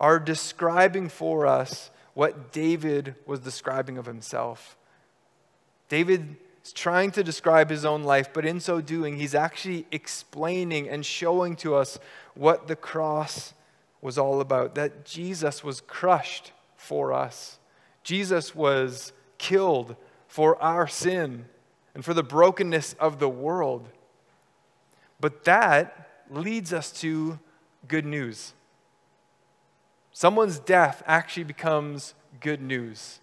are 0.00 0.18
describing 0.18 1.08
for 1.08 1.46
us 1.46 1.90
what 2.14 2.52
David 2.52 3.14
was 3.26 3.40
describing 3.40 3.98
of 3.98 4.06
himself. 4.06 4.76
David 5.88 6.36
is 6.64 6.72
trying 6.72 7.10
to 7.12 7.22
describe 7.22 7.68
his 7.70 7.84
own 7.84 8.04
life, 8.04 8.30
but 8.32 8.46
in 8.46 8.58
so 8.58 8.80
doing, 8.80 9.16
he's 9.16 9.34
actually 9.34 9.86
explaining 9.92 10.88
and 10.88 11.04
showing 11.04 11.56
to 11.56 11.74
us 11.74 11.98
what 12.34 12.66
the 12.66 12.76
cross 12.76 13.52
was 14.00 14.18
all 14.18 14.40
about 14.40 14.74
that 14.74 15.04
Jesus 15.04 15.62
was 15.64 15.80
crushed 15.80 16.52
for 16.76 17.12
us, 17.12 17.58
Jesus 18.02 18.54
was 18.54 19.12
killed 19.38 19.96
for 20.26 20.60
our 20.62 20.86
sin 20.86 21.46
and 21.94 22.04
for 22.04 22.12
the 22.12 22.22
brokenness 22.22 22.94
of 22.94 23.18
the 23.18 23.28
world. 23.28 23.88
But 25.20 25.44
that 25.44 26.24
leads 26.28 26.72
us 26.72 26.90
to 27.00 27.38
good 27.88 28.04
news. 28.04 28.52
Someone's 30.12 30.58
death 30.58 31.02
actually 31.06 31.44
becomes 31.44 32.14
good 32.40 32.60
news. 32.60 33.20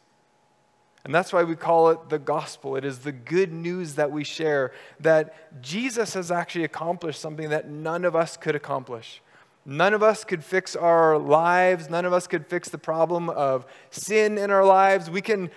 And 1.04 1.16
that's 1.16 1.34
why 1.34 1.44
we 1.44 1.56
call 1.56 1.90
it 1.90 2.10
the 2.10 2.20
gospel. 2.20 2.76
It 2.76 2.86
is 2.86 3.00
the 3.00 3.12
good 3.12 3.52
news 3.52 3.96
that 3.96 4.12
we 4.12 4.24
share 4.24 4.72
that 5.00 5.62
Jesus 5.62 6.14
has 6.14 6.32
actually 6.32 6.64
accomplished 6.64 7.20
something 7.20 7.50
that 7.50 7.70
none 7.70 8.06
of 8.06 8.16
us 8.16 8.38
could 8.38 8.56
accomplish. 8.56 9.22
None 9.66 9.94
of 9.94 10.04
us 10.04 10.24
could 10.24 10.44
fix 10.44 10.76
our 10.76 11.18
lives. 11.18 11.90
None 11.90 12.06
of 12.06 12.14
us 12.14 12.28
could 12.28 12.46
fix 12.46 12.70
the 12.70 12.78
problem 12.78 13.30
of 13.30 13.66
sin 13.90 14.38
in 14.38 14.52
our 14.52 14.66
lives. 14.66 15.10
We 15.10 15.22
can, 15.22 15.50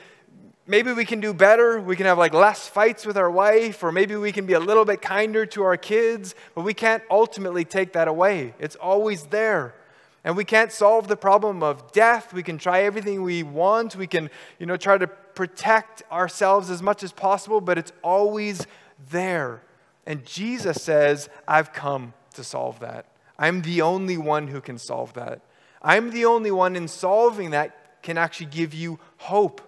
maybe 0.67 0.93
we 0.93 1.05
can 1.05 1.21
do 1.21 1.35
better. 1.35 1.79
We 1.79 1.97
can 1.97 2.07
have 2.07 2.19
like 2.19 2.33
less 2.33 2.67
fights 2.67 3.05
with 3.05 3.19
our 3.19 3.31
wife, 3.31 3.83
or 3.83 3.93
maybe 3.93 4.17
we 4.17 4.33
can 4.33 4.47
be 4.47 4.55
a 4.55 4.61
little 4.61 4.87
bit 4.87 5.03
kinder 5.03 5.45
to 5.47 5.63
our 5.63 5.77
kids, 5.77 6.35
but 6.55 6.63
we 6.63 6.73
can't 6.73 7.03
ultimately 7.11 7.67
take 7.67 7.93
that 7.93 8.09
away. 8.09 8.55
It's 8.59 8.77
always 8.77 9.25
there. 9.25 9.75
And 10.23 10.39
we 10.39 10.45
can't 10.45 10.73
solve 10.73 11.09
the 11.09 11.17
problem 11.17 11.63
of 11.63 11.93
death. 11.93 12.33
We 12.33 12.43
can 12.43 12.57
try 12.57 12.85
everything 12.85 13.23
we 13.23 13.43
want. 13.43 13.95
We 13.95 14.07
can, 14.07 14.31
you 14.59 14.65
know, 14.65 14.79
try 14.79 14.97
to 14.97 15.11
protect 15.35 16.03
ourselves 16.11 16.71
as 16.71 16.83
much 16.83 17.03
as 17.03 17.13
possible, 17.13 17.61
but 17.61 17.79
it's 17.79 17.93
always 18.03 18.67
there. 19.11 19.63
And 20.07 20.25
Jesus 20.25 20.83
says, 20.83 21.29
I've 21.49 21.73
come 21.73 22.15
to 22.35 22.45
solve 22.45 22.81
that. 22.81 23.07
I'm 23.39 23.63
the 23.63 23.83
only 23.83 24.17
one 24.17 24.49
who 24.49 24.61
can 24.61 24.79
solve 24.79 25.15
that. 25.15 25.41
I'm 25.83 26.11
the 26.11 26.25
only 26.25 26.51
one 26.51 26.77
in 26.77 26.89
solving 26.89 27.51
that 27.51 28.03
can 28.03 28.19
actually 28.19 28.47
give 28.47 28.75
you 28.75 28.99
hope 29.17 29.61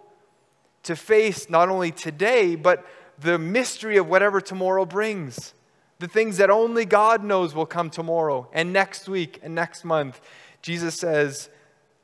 to 0.84 0.94
face 0.94 1.50
not 1.50 1.68
only 1.68 1.90
today, 1.90 2.54
but 2.54 2.86
the 3.18 3.38
mystery 3.38 3.96
of 3.96 4.08
whatever 4.08 4.40
tomorrow 4.40 4.84
brings. 4.84 5.54
The 5.98 6.08
things 6.08 6.36
that 6.36 6.50
only 6.50 6.84
God 6.84 7.24
knows 7.24 7.54
will 7.54 7.66
come 7.66 7.90
tomorrow 7.90 8.48
and 8.52 8.72
next 8.72 9.08
week 9.08 9.40
and 9.42 9.54
next 9.54 9.84
month. 9.84 10.20
Jesus 10.62 10.94
says, 10.94 11.48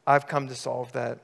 I've 0.07 0.27
come 0.27 0.49
to 0.49 0.55
solve 0.55 0.93
that. 0.93 1.19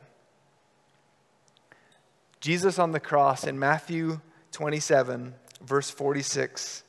Jesus 2.41 2.79
on 2.79 2.93
the 2.93 3.01
cross 3.01 3.45
in 3.45 3.59
Matthew 3.59 4.21
27, 4.53 5.35
verse 5.63 5.91
46, 5.91 6.85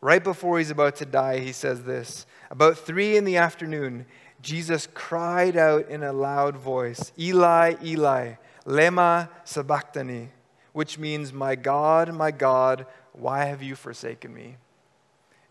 right 0.00 0.22
before 0.22 0.58
he's 0.58 0.70
about 0.70 0.96
to 0.96 1.06
die, 1.06 1.38
he 1.38 1.52
says 1.52 1.84
this 1.84 2.26
About 2.50 2.76
three 2.76 3.16
in 3.16 3.24
the 3.24 3.38
afternoon, 3.38 4.06
Jesus 4.42 4.88
cried 4.92 5.56
out 5.56 5.88
in 5.88 6.02
a 6.02 6.12
loud 6.12 6.56
voice, 6.56 7.12
Eli, 7.18 7.74
Eli, 7.82 8.34
Lema 8.66 9.28
Sabachthani, 9.44 10.30
which 10.72 10.98
means, 10.98 11.32
My 11.32 11.54
God, 11.54 12.12
my 12.14 12.30
God, 12.30 12.86
why 13.12 13.44
have 13.44 13.62
you 13.62 13.74
forsaken 13.74 14.34
me? 14.34 14.56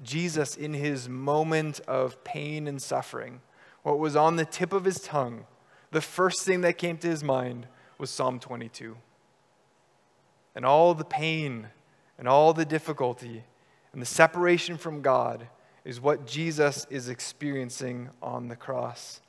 Jesus, 0.03 0.55
in 0.55 0.73
his 0.73 1.07
moment 1.07 1.79
of 1.87 2.23
pain 2.23 2.67
and 2.67 2.81
suffering, 2.81 3.41
what 3.83 3.99
was 3.99 4.15
on 4.15 4.35
the 4.35 4.45
tip 4.45 4.73
of 4.73 4.83
his 4.85 4.99
tongue, 4.99 5.45
the 5.91 6.01
first 6.01 6.43
thing 6.43 6.61
that 6.61 6.77
came 6.77 6.97
to 6.99 7.07
his 7.07 7.23
mind 7.23 7.67
was 8.01 8.09
Psalm 8.09 8.39
22. 8.39 8.97
And 10.55 10.65
all 10.65 10.95
the 10.95 11.05
pain 11.05 11.67
and 12.17 12.27
all 12.27 12.51
the 12.51 12.65
difficulty 12.65 13.43
and 13.93 14.01
the 14.01 14.07
separation 14.07 14.75
from 14.75 15.01
God 15.01 15.47
is 15.85 16.01
what 16.01 16.25
Jesus 16.25 16.87
is 16.89 17.09
experiencing 17.09 18.09
on 18.21 18.47
the 18.47 18.55
cross. 18.55 19.21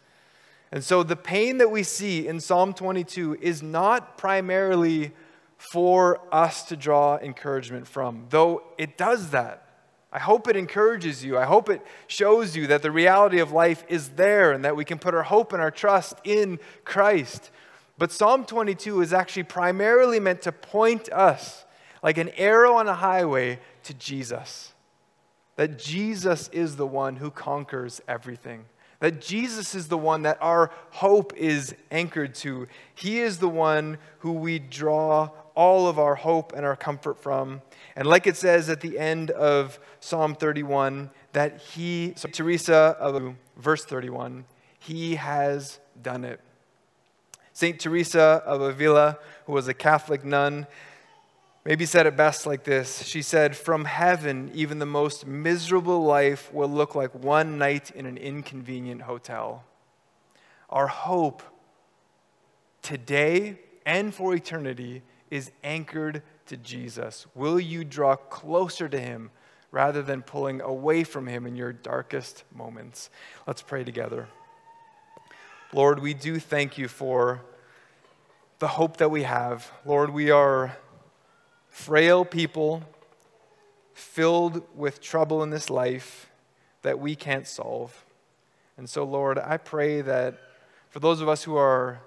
And 0.72 0.82
so 0.82 1.02
the 1.02 1.16
pain 1.16 1.58
that 1.58 1.70
we 1.70 1.82
see 1.82 2.26
in 2.26 2.40
Psalm 2.40 2.72
22 2.72 3.38
is 3.42 3.62
not 3.62 4.16
primarily 4.16 5.12
for 5.58 6.20
us 6.32 6.64
to 6.64 6.76
draw 6.76 7.18
encouragement 7.18 7.86
from, 7.86 8.26
though 8.30 8.62
it 8.78 8.96
does 8.96 9.30
that. 9.30 9.68
I 10.10 10.18
hope 10.18 10.48
it 10.48 10.56
encourages 10.56 11.24
you. 11.24 11.38
I 11.38 11.44
hope 11.44 11.68
it 11.68 11.84
shows 12.06 12.56
you 12.56 12.66
that 12.68 12.82
the 12.82 12.90
reality 12.90 13.38
of 13.38 13.52
life 13.52 13.84
is 13.88 14.10
there 14.10 14.52
and 14.52 14.64
that 14.64 14.76
we 14.76 14.84
can 14.84 14.98
put 14.98 15.14
our 15.14 15.22
hope 15.22 15.52
and 15.52 15.62
our 15.62 15.70
trust 15.70 16.18
in 16.24 16.58
Christ. 16.84 17.50
But 18.02 18.10
Psalm 18.10 18.46
22 18.46 19.00
is 19.00 19.12
actually 19.12 19.44
primarily 19.44 20.18
meant 20.18 20.42
to 20.42 20.50
point 20.50 21.08
us 21.12 21.64
like 22.02 22.18
an 22.18 22.30
arrow 22.30 22.74
on 22.74 22.88
a 22.88 22.94
highway 22.94 23.60
to 23.84 23.94
Jesus. 23.94 24.72
That 25.54 25.78
Jesus 25.78 26.48
is 26.48 26.74
the 26.74 26.84
one 26.84 27.14
who 27.14 27.30
conquers 27.30 28.00
everything. 28.08 28.64
That 28.98 29.20
Jesus 29.20 29.76
is 29.76 29.86
the 29.86 29.96
one 29.96 30.22
that 30.22 30.38
our 30.40 30.72
hope 30.90 31.32
is 31.36 31.76
anchored 31.92 32.34
to. 32.34 32.66
He 32.92 33.20
is 33.20 33.38
the 33.38 33.48
one 33.48 33.98
who 34.18 34.32
we 34.32 34.58
draw 34.58 35.30
all 35.54 35.86
of 35.86 36.00
our 36.00 36.16
hope 36.16 36.54
and 36.56 36.66
our 36.66 36.74
comfort 36.74 37.22
from. 37.22 37.62
And 37.94 38.08
like 38.08 38.26
it 38.26 38.36
says 38.36 38.68
at 38.68 38.80
the 38.80 38.98
end 38.98 39.30
of 39.30 39.78
Psalm 40.00 40.34
31, 40.34 41.08
that 41.34 41.60
he, 41.60 42.14
so 42.16 42.28
Teresa 42.28 42.96
of 42.98 43.36
verse 43.56 43.84
31, 43.84 44.44
he 44.80 45.14
has 45.14 45.78
done 46.02 46.24
it. 46.24 46.40
St. 47.62 47.78
Teresa 47.78 48.42
of 48.44 48.60
Avila, 48.60 49.18
who 49.46 49.52
was 49.52 49.68
a 49.68 49.72
Catholic 49.72 50.24
nun, 50.24 50.66
maybe 51.64 51.86
said 51.86 52.08
it 52.08 52.16
best 52.16 52.44
like 52.44 52.64
this. 52.64 53.04
She 53.04 53.22
said, 53.22 53.56
From 53.56 53.84
heaven, 53.84 54.50
even 54.52 54.80
the 54.80 54.84
most 54.84 55.28
miserable 55.28 56.02
life 56.02 56.52
will 56.52 56.68
look 56.68 56.96
like 56.96 57.14
one 57.14 57.58
night 57.58 57.92
in 57.92 58.04
an 58.04 58.16
inconvenient 58.16 59.02
hotel. 59.02 59.62
Our 60.70 60.88
hope 60.88 61.44
today 62.82 63.60
and 63.86 64.12
for 64.12 64.34
eternity 64.34 65.02
is 65.30 65.52
anchored 65.62 66.24
to 66.46 66.56
Jesus? 66.56 67.28
Will 67.32 67.60
you 67.60 67.84
draw 67.84 68.16
closer 68.16 68.88
to 68.88 68.98
him 68.98 69.30
rather 69.70 70.02
than 70.02 70.22
pulling 70.22 70.60
away 70.60 71.04
from 71.04 71.28
him 71.28 71.46
in 71.46 71.54
your 71.54 71.72
darkest 71.72 72.42
moments? 72.52 73.08
Let's 73.46 73.62
pray 73.62 73.84
together. 73.84 74.26
Lord, 75.72 76.00
we 76.00 76.12
do 76.12 76.40
thank 76.40 76.76
you 76.76 76.88
for 76.88 77.40
the 78.62 78.68
hope 78.68 78.98
that 78.98 79.10
we 79.10 79.24
have. 79.24 79.72
Lord, 79.84 80.10
we 80.10 80.30
are 80.30 80.76
frail 81.68 82.24
people 82.24 82.84
filled 83.92 84.62
with 84.76 85.00
trouble 85.00 85.42
in 85.42 85.50
this 85.50 85.68
life 85.68 86.30
that 86.82 87.00
we 87.00 87.16
can't 87.16 87.48
solve. 87.48 88.04
And 88.76 88.88
so, 88.88 89.02
Lord, 89.02 89.36
I 89.36 89.56
pray 89.56 90.00
that 90.02 90.38
for 90.90 91.00
those 91.00 91.20
of 91.20 91.28
us 91.28 91.42
who 91.42 91.56
are 91.56 92.02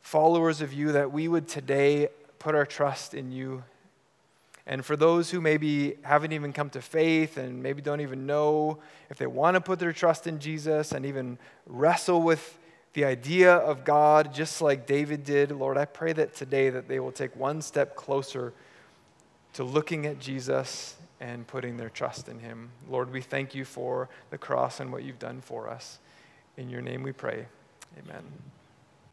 followers 0.00 0.62
of 0.62 0.72
you, 0.72 0.92
that 0.92 1.12
we 1.12 1.28
would 1.28 1.46
today 1.46 2.08
put 2.38 2.54
our 2.54 2.64
trust 2.64 3.12
in 3.12 3.30
you. 3.30 3.64
And 4.66 4.82
for 4.82 4.96
those 4.96 5.30
who 5.30 5.42
maybe 5.42 5.98
haven't 6.04 6.32
even 6.32 6.54
come 6.54 6.70
to 6.70 6.80
faith 6.80 7.36
and 7.36 7.62
maybe 7.62 7.82
don't 7.82 8.00
even 8.00 8.24
know 8.24 8.78
if 9.10 9.18
they 9.18 9.26
want 9.26 9.56
to 9.56 9.60
put 9.60 9.78
their 9.78 9.92
trust 9.92 10.26
in 10.26 10.38
Jesus 10.38 10.92
and 10.92 11.04
even 11.04 11.36
wrestle 11.66 12.22
with 12.22 12.58
the 12.94 13.04
idea 13.04 13.54
of 13.54 13.84
God 13.84 14.32
just 14.32 14.62
like 14.62 14.86
David 14.86 15.24
did, 15.24 15.50
Lord, 15.50 15.76
I 15.76 15.84
pray 15.84 16.12
that 16.14 16.34
today 16.34 16.70
that 16.70 16.88
they 16.88 17.00
will 17.00 17.12
take 17.12 17.34
one 17.36 17.60
step 17.60 17.96
closer 17.96 18.52
to 19.54 19.64
looking 19.64 20.06
at 20.06 20.20
Jesus 20.20 20.96
and 21.20 21.46
putting 21.46 21.76
their 21.76 21.90
trust 21.90 22.28
in 22.28 22.38
him. 22.38 22.70
Lord, 22.88 23.12
we 23.12 23.20
thank 23.20 23.54
you 23.54 23.64
for 23.64 24.08
the 24.30 24.38
cross 24.38 24.80
and 24.80 24.92
what 24.92 25.02
you've 25.02 25.18
done 25.18 25.40
for 25.40 25.68
us. 25.68 25.98
In 26.56 26.70
your 26.70 26.82
name 26.82 27.02
we 27.02 27.12
pray. 27.12 27.46
Amen. 27.98 28.24